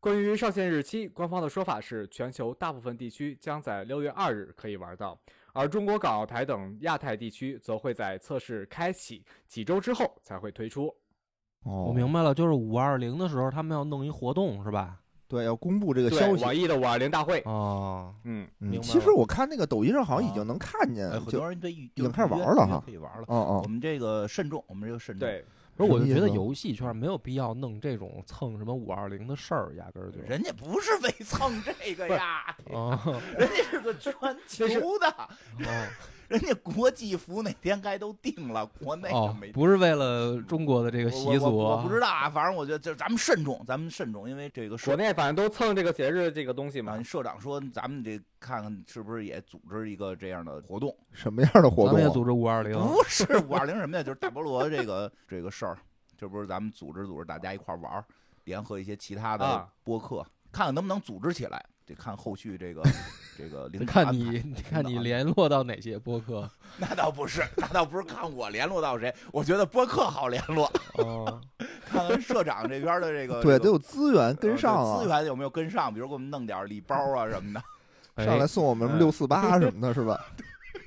[0.04, 5.18] 关于上线日期，官方的说法是，全球大部分地区将在六月二日可以玩到，
[5.54, 10.88] 而中国、港澳台等亚太地区则会在测试开启几周之后才会推出。
[11.64, 15.00] 哦，我明白了，就是五二零的时候他们要弄一活动是吧？
[15.30, 16.44] 对，要公布这个消息。
[16.44, 17.42] 网易的五二零大会。
[17.46, 18.86] 哦，嗯，明白。
[18.86, 23.24] 其实我看那个抖音上好像已经能看见，很多人对已经开始玩了哈，可以玩了。
[23.30, 25.26] 哦哦，我们这个慎重，我们这个慎重。
[25.26, 25.46] 对。
[25.76, 30.20] 不是，我就觉得游戏圈没有必要弄这种蹭什么五二零的事儿，压根儿就。
[30.22, 32.56] 人家不是为蹭这个呀，
[33.38, 34.14] 人家是个全
[34.48, 35.30] 球的。
[36.34, 39.08] 人家国际服哪天该都定了，国内
[39.40, 39.52] 没。
[39.52, 42.28] 不是为了中国的这个习俗，我不知道啊。
[42.28, 47.02] 反正我觉得，就咱们慎重，咱们慎重，因为这个国内反正都蹭这个节日这个东西嘛。
[47.04, 50.96] 社长说，咱们得看看是不是也组织一个这样的活动。
[51.12, 52.00] 什么样的活动？
[52.00, 52.74] 也组织五二零？
[52.74, 54.02] 不是五二零什么呀？
[54.02, 55.78] 就是大菠萝这个这个事儿，
[56.18, 58.04] 这不是咱们组织组织大家一块玩儿，
[58.46, 61.64] 联合一些其他的播客，看看能不能组织起来。
[61.86, 62.82] 得看后续这个
[63.38, 66.50] 这个， 看你你看你联络到哪些播客？
[66.78, 69.14] 那倒不是，那倒不是看我联络到谁。
[69.32, 70.72] 我觉得播客好联络。
[70.96, 71.42] 哦，
[71.86, 75.94] 看看社长这边的这个， 对，得有资源跟上啊，资源有没有跟上？
[75.94, 77.54] 比如给我们弄点礼包啊什么
[78.16, 80.20] 的，上来送我们六四八什么的，是吧？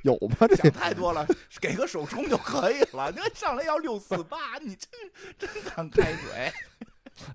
[0.03, 0.47] 有吗？
[0.49, 1.27] 这太多了，
[1.61, 3.11] 给个首充就可以了。
[3.11, 4.89] 你上来要六四八，你真
[5.39, 6.53] 真敢开嘴。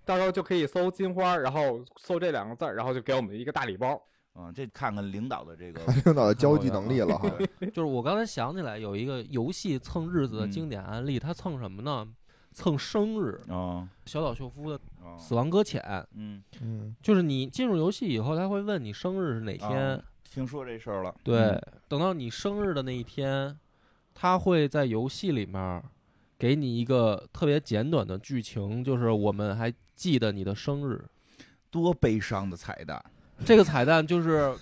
[0.05, 4.01] 到时候就可以搜金花，然后搜这两个字然后就给我们一个大礼包。
[4.35, 7.29] 嗯，这看看领导的这个领导的交际能力了哈。
[7.73, 12.07] 就是我刚才想起来有一个游戏蹭日子的经典案例，他蹭什么呢？
[12.51, 13.87] 蹭生日啊！
[14.05, 14.77] 小岛秀夫的
[15.17, 15.81] 《死亡搁浅》。
[16.15, 20.01] 嗯嗯，就是你进入游戏以后，他会问你生日是哪天。
[20.23, 21.15] 听说这事儿了。
[21.23, 23.57] 对，等到你生日的那一天，
[24.13, 25.83] 他会在游戏里面。
[26.37, 31.05] 给你一个特别简短的剧情，就是我们还记得你的生日，
[31.69, 32.99] 多悲伤的彩蛋。
[33.45, 34.53] 这个彩蛋就是，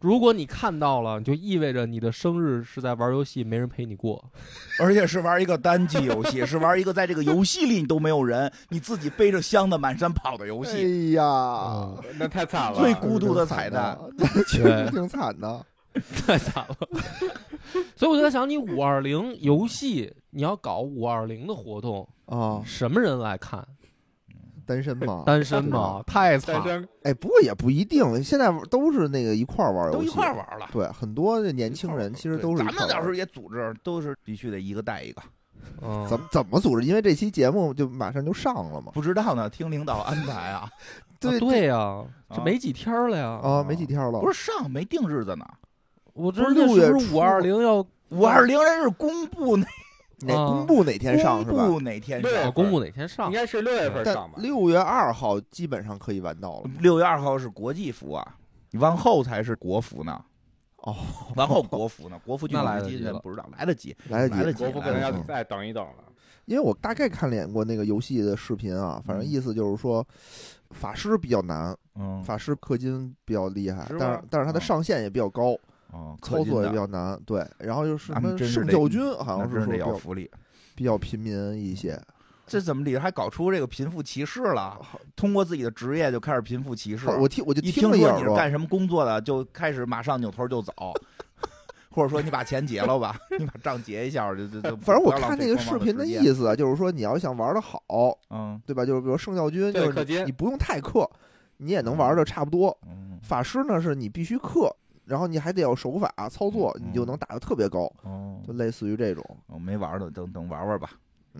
[0.00, 4.22] 如果你看到了，就意味着你的生日是在玩游戏，没人陪你过，
[4.80, 10.70] 而且是玩一个单机游戏，是玩一个在这个游戏里你都没有人，你自己背着箱子满山跑的游戏。
[10.72, 13.98] 哎呀，那太惨了， 最孤独的彩蛋，
[14.48, 15.64] 确实挺惨的。
[16.26, 16.88] 太惨了，
[17.94, 23.62] 所以我就在想，你五二零游戏，你要搞五二零的活动啊，什么人来看？
[24.66, 25.22] 单身吗？
[25.26, 26.02] 单身吗？
[26.06, 26.86] 太惨。
[27.02, 30.68] 哎，不过也不一定，现在都是那个一块儿玩游戏，都一块玩了。
[30.72, 32.58] 对，很多的年轻人其实都是。
[32.58, 35.22] 咱们到时候也组织，都是必须得一个带一个。
[36.08, 36.86] 怎么怎么组织？
[36.86, 38.92] 因为这期节目就马上就上了嘛。
[38.92, 40.68] 不知道呢，听领导安排啊。
[41.20, 43.40] 对对呀，这没几天了呀。
[43.42, 44.20] 啊，没几天了。
[44.20, 45.46] 不是上没定日子呢。
[46.14, 49.66] 我这六月五二零要五二零人是公布哪
[50.26, 51.56] 哪公布哪天上是吧？
[51.56, 52.52] 公布哪天上？
[52.52, 53.28] 公布哪天上？
[53.28, 54.38] 应该是六月份上吧。
[54.38, 56.70] 六月二号基本上可以玩到了。
[56.80, 58.36] 六月二号是国际服啊，
[58.70, 60.24] 你往后才是国服呢。
[60.78, 60.96] 哦，
[61.36, 62.20] 往后国服呢？
[62.24, 66.04] 国服就来得及不知道来得及，来得及，国服可能要再等一等了。
[66.46, 70.04] 因为我大概看脸过那个游戏的视频啊，反正意思就是说，
[70.70, 75.56] 法师比较难，嗯，法师氪金比较厉害，但是但是它的上限也比较高，
[76.22, 77.46] 操作也比较难，对。
[77.58, 80.30] 然后就是什么圣教军，好像是说比较福利，
[80.74, 82.00] 比较平民一些。
[82.44, 84.78] 这怎么里头还搞出这个贫富歧视了？
[85.16, 87.08] 通过自己的职业就开始贫富歧视。
[87.08, 90.72] 我听我就听说你是干什么工作的，就开始马上扭头就走，
[91.88, 94.76] 或者说你把钱结了吧，你把账结一下就就就。
[94.78, 97.80] 反正我看那个视频的意思就是说，你要想玩的好，
[98.30, 98.84] 嗯，对吧？
[98.84, 101.08] 就是比如圣教军，就是你不用太氪，
[101.58, 102.76] 你也能玩的差不多。
[103.22, 104.70] 法师呢，是你必须氪，
[105.04, 107.90] 然后你还得要手法操作，你就能打的特别高。
[108.46, 109.24] 就类似于这种。
[109.46, 110.90] 我没玩的，等等玩玩吧。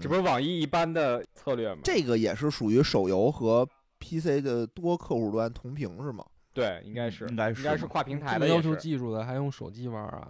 [0.00, 1.80] 这不是网易一般的策略吗？
[1.84, 6.24] 这个也是属于手游和 PC 的多客户端同屏是吗？
[6.54, 8.48] 对，应该是，应该是，应该是跨平台的。
[8.48, 10.28] 要求技术的还用手机玩啊？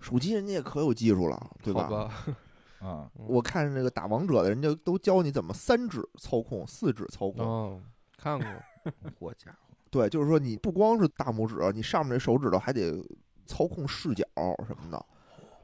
[0.00, 2.08] 手机人家也可有技术了，对吧？
[2.78, 7.44] 啊，我看那个打王者的人家都教你怎么三指操控、四指操控。
[7.44, 7.82] 哦，
[8.16, 8.48] 看过。
[9.18, 13.02] 我家伙，对，就是说你不光是大拇指，你上面这手指头还得
[13.46, 14.24] 操控视角
[14.66, 15.06] 什么的，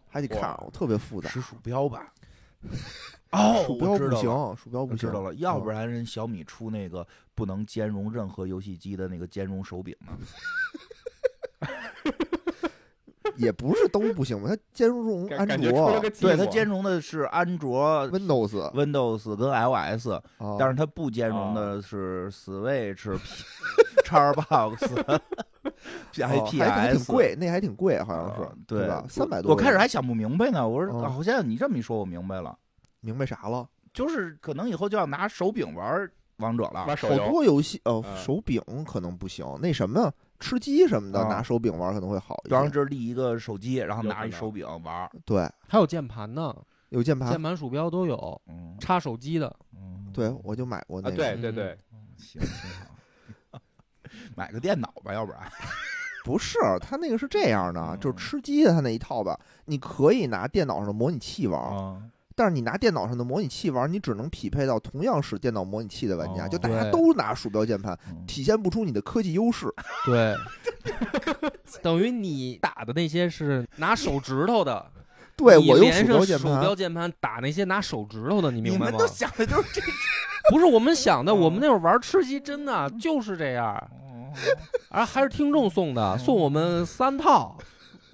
[0.08, 1.28] 还得看，特别复杂。
[1.28, 2.12] 是鼠标吧？
[3.32, 5.34] 哦，鼠标不行，鼠标不知道了。
[5.34, 10.16] 要不然人小米出那个不能兼容任何游戏机的那个兼容手柄呢？
[13.36, 14.48] 也不是都不行吧？
[14.48, 20.08] 它兼容安卓，对，它兼容的是安卓、Windows、Windows 跟 iOS，
[20.58, 23.18] 但是它不兼容的是 Switch、
[24.04, 24.76] Xbox、
[26.12, 26.26] PS，
[26.62, 29.04] 还挺贵，那还挺贵，好像是，对吧？
[29.08, 29.50] 三百多。
[29.50, 32.56] 我开始还想不明白呢，我说，好像你这么一说，我明白了，
[33.00, 33.66] 明白啥了？
[33.92, 40.12] 就是可能以后就要拿手柄玩王者了，好多游戏哦，手柄可能不行，那什么。
[40.44, 42.60] 吃鸡什么的，拿手柄玩可能会好一点。
[42.60, 45.10] 然后这立一个手机，然后拿一手柄玩。
[45.24, 46.54] 对，还有键盘呢，
[46.90, 48.42] 有键盘、键盘、鼠标都有。
[48.46, 49.56] 嗯，插手机的。
[49.74, 51.16] 嗯，对，我就买过那个。
[51.16, 51.78] 对对对，
[52.18, 53.60] 行挺好。
[54.36, 55.40] 买个电脑吧，要不然。
[56.24, 62.12] 不是，他那个是这样的，就是吃鸡的他那一套吧，你可以拿电脑上的模拟器玩。
[62.36, 69.72] 但是你拿电脑上的模拟器玩，你只能匹配到同样使电脑模拟器的玩家，就大家都拿鼠标键盘，体现不出你的科技优势。
[70.04, 70.34] 对，
[71.80, 74.84] 等于你打的那些是拿手指头的，
[75.36, 76.06] 对我用鼠
[76.60, 78.86] 标键盘打那些拿手指头的，你明白吗？
[78.86, 79.82] 你们都想的就是这，
[80.50, 83.90] 不是我们想的，我们那会儿玩吃鸡真的就是这样，
[84.88, 87.56] 而还是听众送的，送我们三套，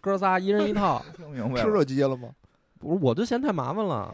[0.02, 2.28] 哥仨一人一套，听明白吃着鸡了吗？
[2.80, 4.12] 不是，我就嫌太麻烦了。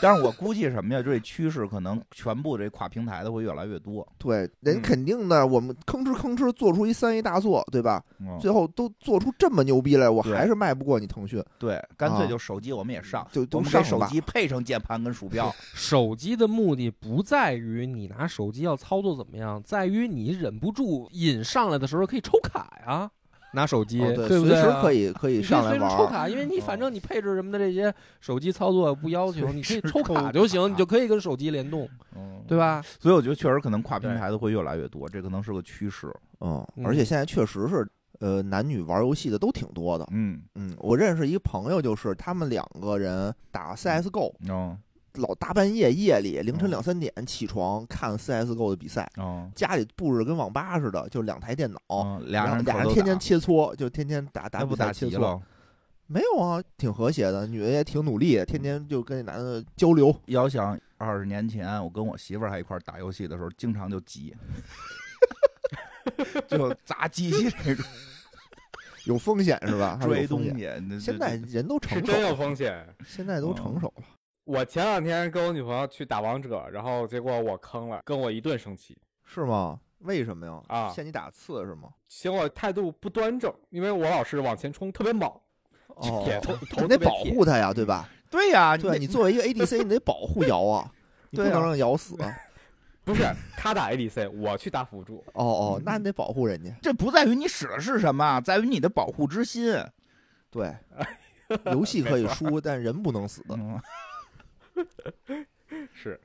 [0.00, 1.02] 但是我估计什么呀？
[1.02, 4.06] 这趋势可能全部这跨平台的会越来越多。
[4.18, 5.46] 对，人肯定的。
[5.46, 8.04] 我们吭哧吭哧做出一三 A 大作，对吧？
[8.38, 11.42] 最后都做出这么牛逼来，我还是卖不过你腾讯。
[11.58, 15.50] 对，干脆就手机我们也上，就都上手机配上键盘跟鼠标。
[15.72, 23.10] 手机的目的不在于你拿手机要操作怎么样，在于你忍不住瘾上来的时候可以抽卡呀。
[23.52, 24.40] 拿手机，对不对？
[24.40, 25.96] 随时可以可以上来玩。
[25.96, 31.88] 抽卡，因为你反正你配置什么的这些手机操作不要求，你可以抽卡就行，你就可以跟手机联动，
[32.46, 32.82] 对吧？
[32.98, 36.12] 所以我觉得确实可能跨平台的会越来越多，这可能是个趋势。
[36.40, 37.86] 嗯，而且现在确实是，
[38.20, 40.06] 呃，男女玩游戏的都挺多的。
[40.10, 44.32] 嗯嗯，我认识一个朋友，就是他们两个人打 CSGO。
[44.48, 44.76] 嗯。
[45.14, 49.10] 老大半夜夜里凌晨两三点起床看 CSGO 的比赛，
[49.54, 55.40] 家里布置跟网吧似的，就两台电脑，俩人俩人天天切磋，就天天打打比赛切磋。
[56.06, 60.14] 没有啊，挺和谐的，女的也挺努力，天天就跟那男的交流。
[60.26, 64.34] 遥想二十年前我跟我媳妇儿还一块打游戏的时候，经常就急，
[66.46, 67.84] 就砸机器那种，
[69.06, 69.98] 有风险是吧？
[70.02, 70.50] 追东西，
[71.00, 74.02] 现在人都成熟，真有风险，现在都成熟了。
[74.44, 78.96] 我前两天跟我女朋友去打王者，然后结果我坑了，跟我一顿生气。
[79.24, 79.78] 是吗？
[80.00, 80.60] 为什么呀？
[80.66, 81.88] 啊，嫌你打次是吗？
[82.08, 85.30] 嫌我态度不端正，因为我老是往前冲，特别猛。
[85.86, 86.26] 哦，
[86.80, 88.08] 你得保护他呀，对吧？
[88.30, 90.90] 对呀，对你作为一个 ADC，你得保护瑶啊，
[91.30, 92.16] 你不能让瑶死。
[93.04, 93.24] 不是
[93.56, 95.24] 他打 ADC，我去打辅助。
[95.34, 96.70] 哦哦，那你得保护人家。
[96.80, 99.76] 这不在于你使的是什么，在于你的保护之心。
[100.50, 100.72] 对，
[101.66, 103.44] 游戏可以输，但人不能死。
[105.92, 106.20] 是，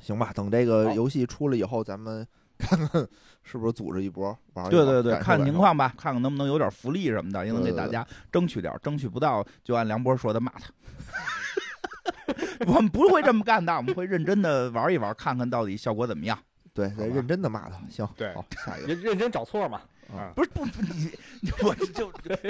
[0.00, 2.26] 行吧，等这个游戏出了以后，咱们
[2.58, 3.08] 看看
[3.42, 4.68] 是不是组织一波玩。
[4.70, 8.74] 对对对，看情况吧，看看能不能有点福利什么的，也能给大家争取点。
[8.82, 10.70] 争取不到，就按梁波说的骂他。
[12.66, 16.38] 我们不会这么干的，我们会认真的玩一玩，看看到底效果怎么样。
[16.88, 17.80] 对，得认真的骂他。
[17.90, 19.80] 行，对，好，下一个，认认真找错嘛。
[20.12, 21.12] 啊，不是不你，
[21.62, 21.86] 我就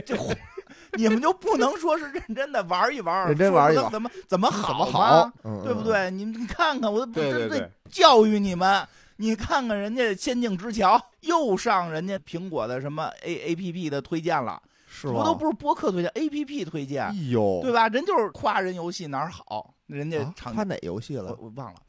[0.01, 0.17] 就
[0.97, 5.31] 你们就不能说是认真的玩一玩，认真玩一玩，怎么怎么好好，
[5.63, 6.11] 对不对？
[6.11, 15.23] 你你看看，我对对对，教育你们，你看看人家仙境之桥又上人家苹果的什么 A A P P 的推荐了，是吗？
[15.23, 17.89] 都不是播客推荐，A P P 推荐，哎呦，对吧？
[17.89, 21.37] 人就是夸人游戏哪儿好，人家夸哪游戏了？
[21.39, 21.81] 我忘了。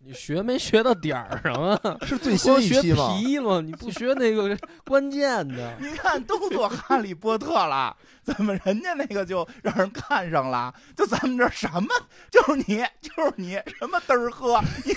[0.00, 1.98] 你学没学到点儿上啊？
[2.06, 3.16] 是最新一期吗？
[3.18, 4.56] 皮了，你不学那个
[4.86, 5.74] 关键的。
[5.80, 10.72] 你看，都做哈利波特了，怎么人家那个就让人看上了？
[10.96, 11.88] 就咱们这什么，
[12.30, 14.94] 就是你，就是你，什么嘚儿喝，你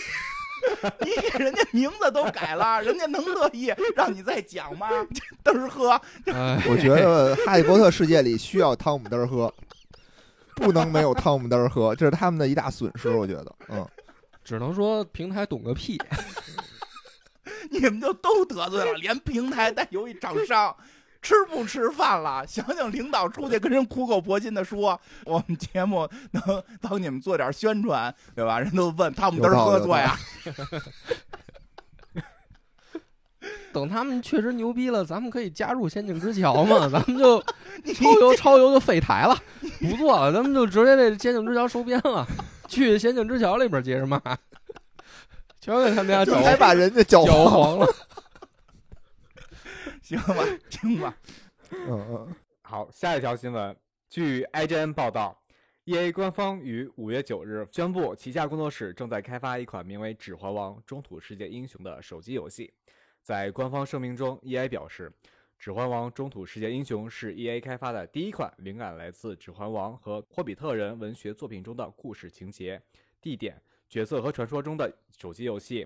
[1.00, 4.88] 你给人家名字都改了，人家能乐意让你再讲吗？
[5.44, 6.00] 嘚儿喝。
[6.70, 9.52] 我觉得哈利波特世界里需要汤姆嘚儿喝，
[10.56, 13.10] 不能没有汤姆嘚儿喝，这是他们的一大损失。
[13.10, 13.86] 我觉得，嗯。
[14.44, 16.02] 只能说平台懂个屁，
[17.70, 20.76] 你们就都得罪了，连平台带游戏厂商
[21.22, 22.46] 吃不吃饭了？
[22.50, 28.60] 想想领导出去跟人苦口婆心的说，我们节目能帮你们做点宣传，对吧？
[28.60, 30.18] 人都问他们都是合作呀。
[33.74, 36.90] 等他们确实牛逼了，咱们可以加入仙境之桥嘛？
[36.90, 37.40] 咱们就
[37.94, 39.38] 超游超游就废台了，
[39.80, 42.28] 不做了，咱们就直接这仙境之桥收编了。
[42.72, 44.18] 去仙境之桥里边接着骂，
[45.60, 47.88] 全给他们家脚还把人家脚黄了，
[50.02, 50.36] 行吧，
[50.70, 51.18] 行吧，
[51.72, 53.76] 嗯嗯，好，下一条新闻，
[54.10, 55.38] 据 IGN 报道
[55.86, 62.74] ，EA 官方于五月九日宣布，旗下工作室正在开发一款名为《指环王：中土世界英雄》的手机游戏。
[63.22, 65.12] 在官方声明中，EA 表示。
[65.62, 67.62] 《指环王：中土世界英雄》是 E.A.
[67.62, 72.82] 开发的第一款灵感来自《指环王》和《霍比特人》文学作品中的故事情节、
[73.22, 75.86] 地点、角色和传说中的手机游戏。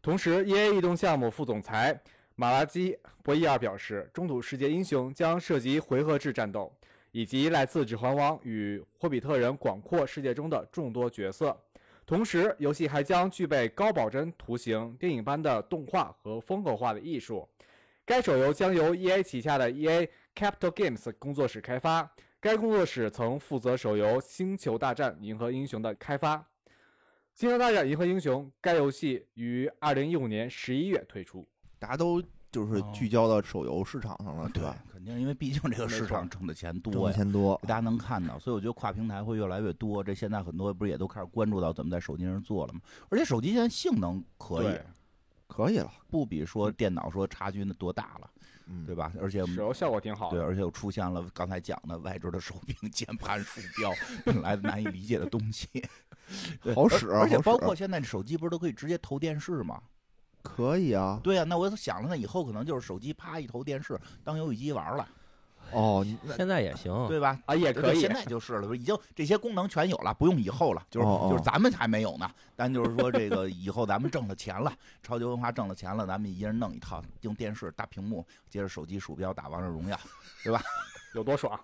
[0.00, 0.76] 同时，E.A.
[0.76, 2.00] 移动项目副总裁
[2.36, 2.92] 马拉基·
[3.24, 6.72] 博伊尔表示，《中土世界英雄》将涉及回合制战斗，
[7.10, 11.60] 以及来自《指环王》与《霍比特人》广阔世界中的众多角色。
[12.06, 17.48] 同时，游戏还将具备高保真图形、电影般的动画和风格化的艺术。
[18.08, 22.10] 该手游将由 EA 旗下的 EA Capital Games 工作室开发。
[22.40, 26.38] 该工作室曾负责手游《星球大战：银河英雄》的开发。
[27.34, 31.46] 《星球大战：银河英雄》该游戏于二零一五年十一月推出。
[31.78, 34.74] 大家都就是聚焦到手游市场上了，对吧？
[34.90, 38.38] 肯定，因为毕竟这个市场挣的钱多，挣的钱多，大家能看到。
[38.38, 40.02] 所以我觉得跨平台会越来越多。
[40.02, 42.80] 这现在很多不是也都开始关注到怎么在手机上做了吗？
[43.10, 44.78] 而且手机现在性能可以。
[45.48, 48.30] 可以了，不比说电脑说差距那多大了，
[48.86, 49.10] 对吧？
[49.20, 53.92] 而且使用效果挺好，对，而且又出现了刚才讲的外置的手柄、键盘、鼠标，
[54.24, 55.66] 本来难以理解的东西，
[56.74, 57.10] 好使。
[57.10, 59.82] 而且包括现在手机不是都可以直接投电视吗？
[60.42, 61.18] 可以啊。
[61.24, 65.08] 对呀，那我想了，那以后可能就是手机啪一投电视，当游戏机玩了。
[65.72, 67.38] 哦，现在也行，对吧？
[67.46, 70.82] 啊，也可以，现在就是了，已经这些功能全有了，不用以后了。
[70.90, 79.98] 就是就是咱们还没有呢，但就是说这个以后咱们挣了钱了，超级文化挣了钱了，咱们一人弄一套，用电视大屏幕，接着手机鼠标打王者荣耀，
[80.42, 80.62] 对吧？
[81.14, 81.58] 有多爽？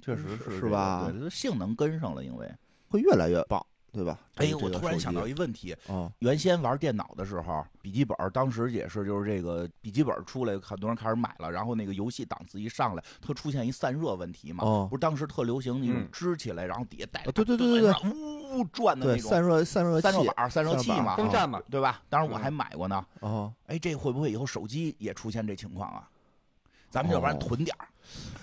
[0.00, 1.10] 确实是，是吧？
[1.12, 2.48] 对，性能跟上了，因为
[2.88, 3.64] 会越来越棒。
[3.98, 4.16] 对吧？
[4.36, 5.76] 哎，我突然想到一问题
[6.20, 14.62] 原先玩电脑的时候，笔记本当时也是，就是这个笔记本出来，很多人开始买了，然后那个游戏档次一上来，它出现一散热问题嘛。
[14.88, 22.00] 不是当时特流行那种支起来，然后底下带对对对对对，呜呜转的那种散热散热散热板散热器嘛，风扇嘛，对吧？
[22.08, 23.04] 当时我还买过呢。
[23.18, 26.08] 哦，哎，这会不会以后手机也出现这情况啊？
[26.88, 27.88] 咱们要不然囤点儿。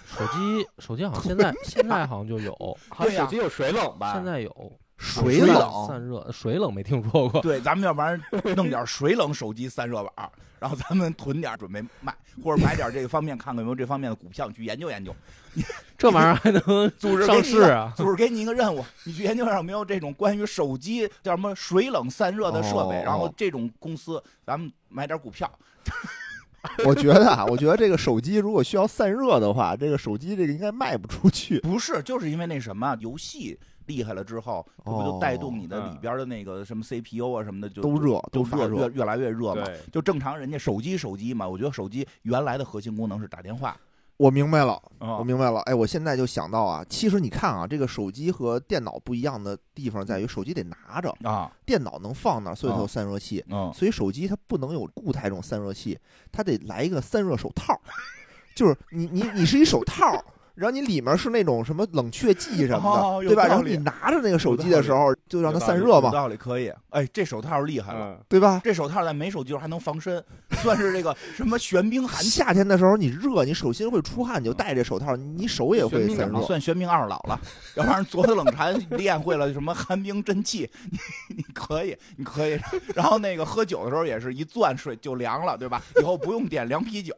[0.06, 4.13] 手机手机好像现在 现在好像就有，对手机有水冷吧？
[4.13, 4.80] 现在有。
[4.97, 7.41] 水冷散热，水冷没听说过。
[7.41, 8.19] 对，咱们要不然
[8.55, 10.29] 弄点水冷手机散热板，
[10.60, 15.13] 然后咱们囤点准备卖，或者买点这个方面，看看有没有这方面的股票，去研究研究。
[15.97, 17.93] 这玩意儿还能组织上市啊？
[17.95, 25.49] 组织给你一个任务，你去研究有没有这种关于手机叫什么水冷散热的设备，然后这种公司咱们买点股票。
[26.84, 31.59] 我觉得啊，我觉得这个手机如果需要散热的话，这个手机这个应该卖不出去。
[31.59, 33.59] 不是，就是因为那什么游戏。
[33.86, 39.65] 厉害了之后，这不就带动你的里边的那个什么 CPU 啊什么的就都热，都发热，越来越热嘛。
[39.91, 43.77] 就正常人家手机手机嘛，我觉得手机原来的核心功能是打电话。
[44.17, 45.59] 我明白了，我明白了。
[45.63, 53.43] 哎，我现在就想到啊，其实你看啊，这个手机和电脑不一样的地方在于，手机得拿着啊，电脑能放那，所以它有散热器。
[53.49, 55.99] 嗯，所以手机它不能有固态这种散热器，
[56.31, 57.77] 它得来一个散热手套，
[58.55, 60.23] 就是你你你是一手套。
[60.56, 63.45] 然后你里面是那种什么冷却剂什么的，对吧？
[63.45, 66.10] 然后你拿着那个手机的时候，就让它散热嘛。
[66.12, 66.72] 道理可以。
[66.89, 68.62] 哎，这手套厉害了，对吧？
[68.64, 70.24] 这手套在没手机时候还能防身，
[70.64, 72.24] 算是这个什么玄冰寒。
[72.24, 76.41] 夏天的时候你热，你手心会出汗，你就戴这手套，你手也会散热。
[76.41, 77.39] 算玄冰二老了，
[77.76, 80.70] 要不然昨天冷禅练会了什么寒冰真气，
[81.28, 82.58] 你你可以，你可以。
[82.95, 85.82] 然后那个喝酒的时候也是一攥水就凉了，对吧？
[85.99, 87.14] 以后不用点凉啤酒。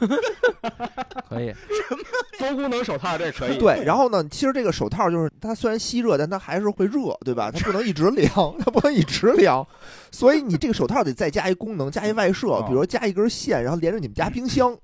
[1.28, 1.52] 可以，
[1.88, 2.02] 什么
[2.38, 3.58] 多功能手套这可以。
[3.58, 7.50] 对，然后呢，其实这个手套就是它虽然吸热，但它还是会热，对吧？
[7.54, 8.30] 它不能一直凉，
[8.60, 9.66] 它不能一直凉。
[10.10, 14.76] 所以你这个手套得再加一功能，加一外设，比如加一根线，然后连着你们家冰箱，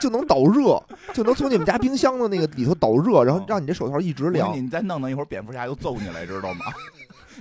[0.00, 4.56] 就能导热，就能从你们家冰箱的那个里头导热，然后让你这手套一直凉。
[4.56, 6.66] 你再弄弄一会儿，蝙蝠侠又揍你来，知道吗？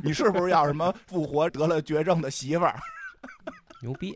[0.04, 2.76] 你是不是要什么复活得了绝症的媳妇儿？
[3.82, 4.14] 牛逼！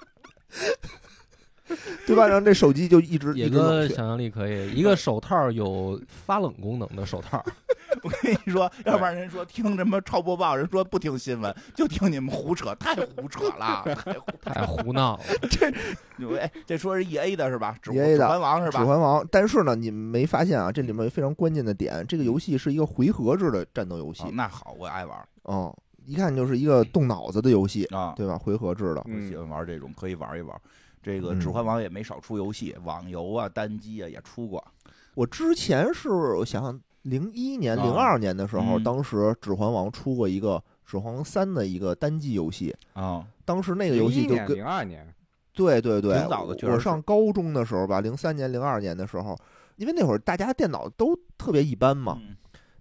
[2.05, 2.28] 对吧？
[2.28, 7.43] 然后这手机就一直野哥想象力可以，一个手套有发冷功能的手套。
[8.03, 13.84] 我跟你说，要不然人说听什么超播报，人说不听新闻，就听你们胡扯，太胡扯了，
[14.41, 15.24] 太胡闹了。
[15.49, 18.80] 这，哎，这说是 E A 的是吧？E A 的指环王是吧？
[18.80, 19.28] 指环王。
[19.32, 20.72] 但是呢，你们没发现啊？
[20.72, 24.24] 这里面有非常关键的点，这个游戏是一个回合制的战斗游戏。
[24.34, 25.17] 那好，我爱玩。
[25.43, 25.76] 哦，
[26.10, 28.36] 一看就是一个动脑子的游戏啊，对吧？
[28.36, 30.60] 回合制的，我喜欢玩这种，可以玩一玩。
[31.03, 34.64] 这个《指环王》也没少出游戏，网游啊、单机啊也出过。
[35.14, 43.24] 我之前是我想想，零一年、零二年的时候，当时《指环王》出过一个《指环王三》的一个单机游戏啊。
[43.45, 45.07] 当时那个游戏就跟零二年，
[45.53, 46.57] 对对对，早的。
[46.72, 49.38] 我上高中的时候吧，零三年、零二年的时候，
[49.76, 52.20] 因为那会儿大家电脑都特别一般嘛。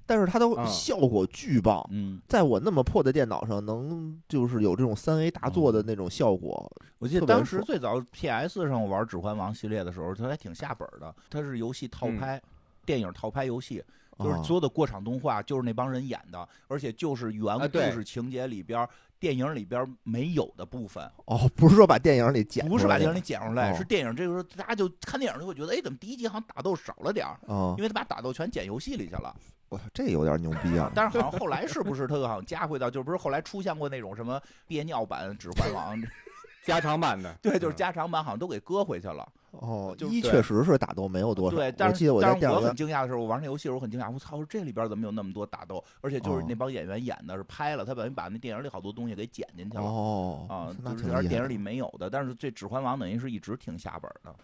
[0.09, 6.73] 但是它的效果巨棒，嗯，在我那么破的电脑上，能就是有这种三 A 大作的那种效果。
[6.99, 11.15] 我记得当时最早 PS 上玩《指环王》系列的时候，它还挺下本的。
[11.29, 12.41] 它是游戏套拍，
[12.87, 13.85] 电影套拍游戏，
[14.19, 18.89] 就是所有的过场动画就是那帮人演的，而且就是原故事情节里边、
[19.21, 21.05] 电影里边没有的部分。
[21.27, 27.39] 哦，不是说把电影里剪，不是把电影里剪出来，是电影这个时候大家就看电影就会觉得，哎，怎么第一集好像打斗少了点儿？
[27.77, 29.37] 因为他把打斗全剪游戏里去了。
[29.69, 30.91] 我操这有点牛逼啊！
[30.95, 35.97] 但是好像后来是不是他好像加回到，就不是后来出现过那种什么憋尿版《指环王》
[36.65, 37.35] 加长版的？
[37.41, 39.27] 对，就是加长版，好像都给搁回去了。
[39.53, 41.57] 哦，一确实是打斗没有多少。
[41.57, 45.83] 对，但是但是我很惊讶的是，我玩那游戏时候我很惊讶，我操，这里边怎么有那么多打斗？
[46.03, 49.85] 而且就是那帮演员演的是拍了，他等于把那电影里好多东西给剪进去了。
[49.85, 52.11] 哦，啊，就是电影里没有的。
[52.11, 54.35] 但是这《指环王》等于是一直挺下本的。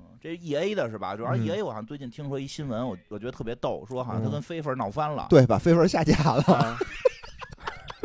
[0.00, 1.16] 嗯，这 E A 的是吧？
[1.16, 5.26] 主要 E A，我好像最近听说一新闻，我我觉得特别逗，说好像他跟飞粉闹翻了。
[5.30, 6.78] 对，把飞粉下架了，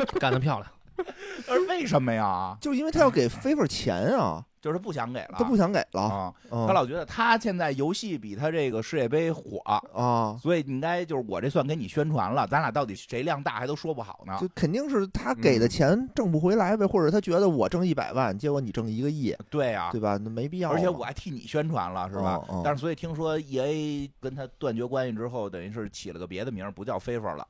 [0.20, 0.70] 干得漂亮。
[1.48, 2.56] 而为什么呀？
[2.60, 4.44] 就因为他要给飞粉钱啊。
[4.60, 6.34] 就是不想给了，他不想给了啊！
[6.50, 14.36] 他老觉得他现在游戏比他这个世界杯火啊，所以应该就是我这算给你宣传了，咱俩到底谁量大还都说不好呢。
[14.40, 20.18] 就肯定是他给的钱挣不回来呗，或者他觉得我挣一百万，结果你挣一个亿，对呀，对吧？
[20.22, 20.70] 那没必要。
[20.70, 22.40] 而且我还替你宣传了，是吧？
[22.62, 27.46] 但是所以听说 E A 跟他断绝关系之后，等于是起了个别的名，不叫 FIFA 了。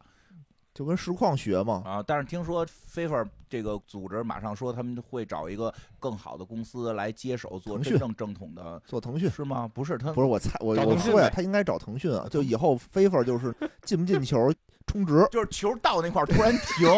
[0.72, 2.02] 就跟实况学嘛啊！
[2.06, 9.68] 但是听说 FIFA 这个组织马上说他们会找一个更好的公司来接手做真正正统的做腾讯是吗？
[9.74, 12.26] 不是他不是我猜我我说呀，他应该找腾讯啊！
[12.30, 14.52] 就以后 FIFA 就是 进不进球
[14.86, 16.88] 充值，就是球到那块突然停，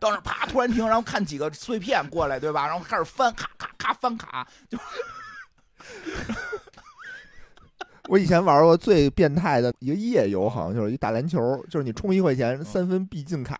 [0.00, 2.66] 到那啪突然停，然后看几个碎片过来对吧？
[2.66, 4.76] 然后开始翻咔咔咔翻卡就。
[8.08, 11.40] 我以前玩过最变态的一个夜游，好像就是一打篮球，
[11.70, 13.58] 就是你充一块钱三分必进卡。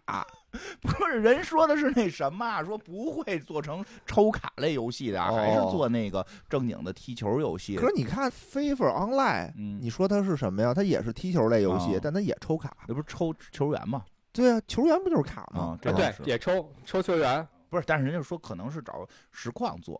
[0.82, 7.76] 不是人说的是那什么，说不会做成抽卡类游戏的，还是做那个正经的踢球游戏。
[7.76, 10.74] 可是你看 FIFA Online，你说它是什么呀？
[10.74, 14.04] 它也是踢球类游戏，但它也抽卡，这不是抽球员吗？
[14.30, 15.78] 对啊，球员不就是卡吗？
[15.80, 15.90] 对，
[16.26, 17.46] 也抽抽球员。
[17.70, 19.98] 不是，但是人家说可能是找实况做。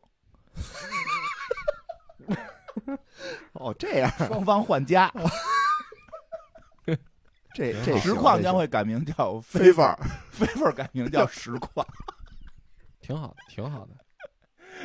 [3.55, 5.13] 哦，这样，双方换家，
[7.55, 9.97] 这这实况将会改名叫飞粉，
[10.31, 11.87] 飞粉改名叫实况，
[13.01, 13.91] 挺好的，挺好的。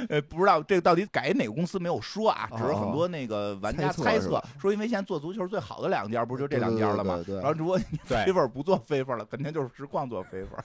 [0.09, 7.23] 呃，不知道这个到底改哪个公司没有说啊，只是很多那个玩家猜测说，因为现在做足球最好的两家不是就这两家了吗？
[7.27, 10.63] 然后如果你飞粉不做飞粉了，肯定就是实况做飞粉。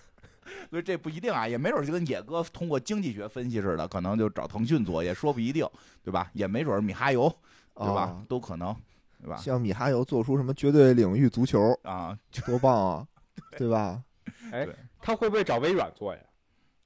[0.71, 5.69] 所以这不一定啊，也没准就跟野哥通过经济学分析似的，可能就找腾讯做，也说不一定，
[6.03, 6.31] 对吧？
[6.35, 7.29] 也没准米哈游，
[7.75, 8.23] 对吧？
[8.29, 8.75] 都可能，
[9.21, 9.37] 对吧？
[9.37, 13.07] 像米哈游做出什么绝对领域足球啊，多棒啊，
[13.59, 14.03] 对吧？
[14.53, 14.67] 哎，
[15.01, 16.21] 他会不会找微软做呀？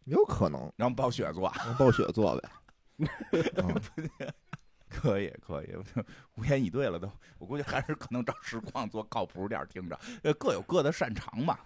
[0.05, 2.49] 有可能，让暴雪做，让暴雪做呗。
[4.89, 5.75] 可以可以，
[6.37, 7.11] 无言以对了都。
[7.39, 11.59] 我估计还是可能找实况做靠谱点，听着，呃，各有各的擅长嘛。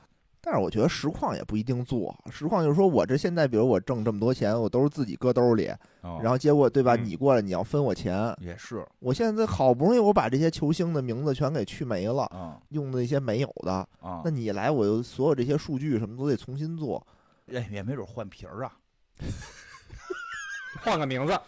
[0.42, 5.70] 但是我觉得实况也不一定做，实况就是说我这现在，比如我挣这么多钱，我都是自己搁兜里，
[6.00, 6.96] 然后结果对吧？
[6.96, 8.82] 你过来你要分我钱，也是。
[9.00, 13.86] 我现在好不容易我把这些球星的名字全给去没了，用的那些没有的，
[14.24, 17.06] 那你来我就所有这些数据什么都得重新做，
[17.44, 18.72] 也也没准换皮儿啊，
[20.82, 21.38] 换个名字，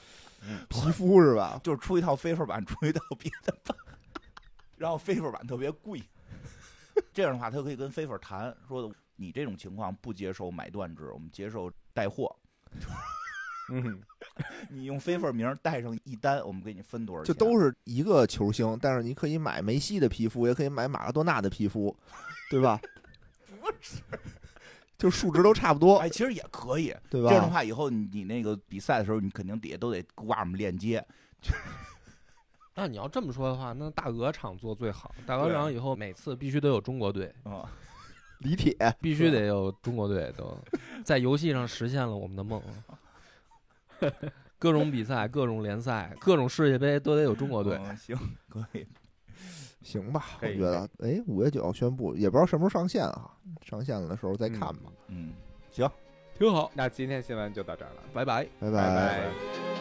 [0.68, 1.59] 皮肤是吧？
[1.64, 3.74] 就是出一套飞分版，出一套别的版，
[4.76, 6.03] 然后飞分版特别贵。
[7.12, 12.34] 这样的话，他可以跟飞粉谈，说你这种情况不接受买断制，我们接受带货。
[13.70, 14.01] 嗯，
[14.68, 17.32] 你用飞粉名带上一单，我们给你分多少钱？
[17.32, 21.97] 就都是一个球星，但是你可以买梅西的皮肤，也可以买马拉多纳的皮肤，
[22.51, 22.80] 对吧？
[23.61, 24.03] 不是，
[24.99, 25.99] 就数值都差不多。
[25.99, 27.28] 哎，其实也可以，对吧？
[27.28, 31.05] 这样的话，以后你你那个比赛的时候，你肯定底下都得挂我们链接。
[32.75, 35.14] 那你要这么说的话，那大鹅厂做最好。
[35.27, 37.70] 大鹅厂以后每次必须得有中国队啊，
[38.39, 40.57] 李铁 必须得有中国队，都
[41.05, 42.62] 在游戏上实现了我们的梦。
[44.59, 47.79] 各种比赛、各种联赛、各种世界杯都得有中国队。
[47.97, 48.16] 行，
[48.49, 48.87] 可以，
[49.83, 50.25] 行吧？
[50.41, 53.31] 我觉得，哎，五月九号宣布，也不知道什么时候上线啊？
[53.64, 54.93] 上线了的时候再看吧。
[55.09, 55.35] 嗯，
[55.70, 55.91] 行，
[56.39, 56.70] 挺好。
[56.75, 59.72] 那今天新闻就到这儿了，拜拜，拜拜。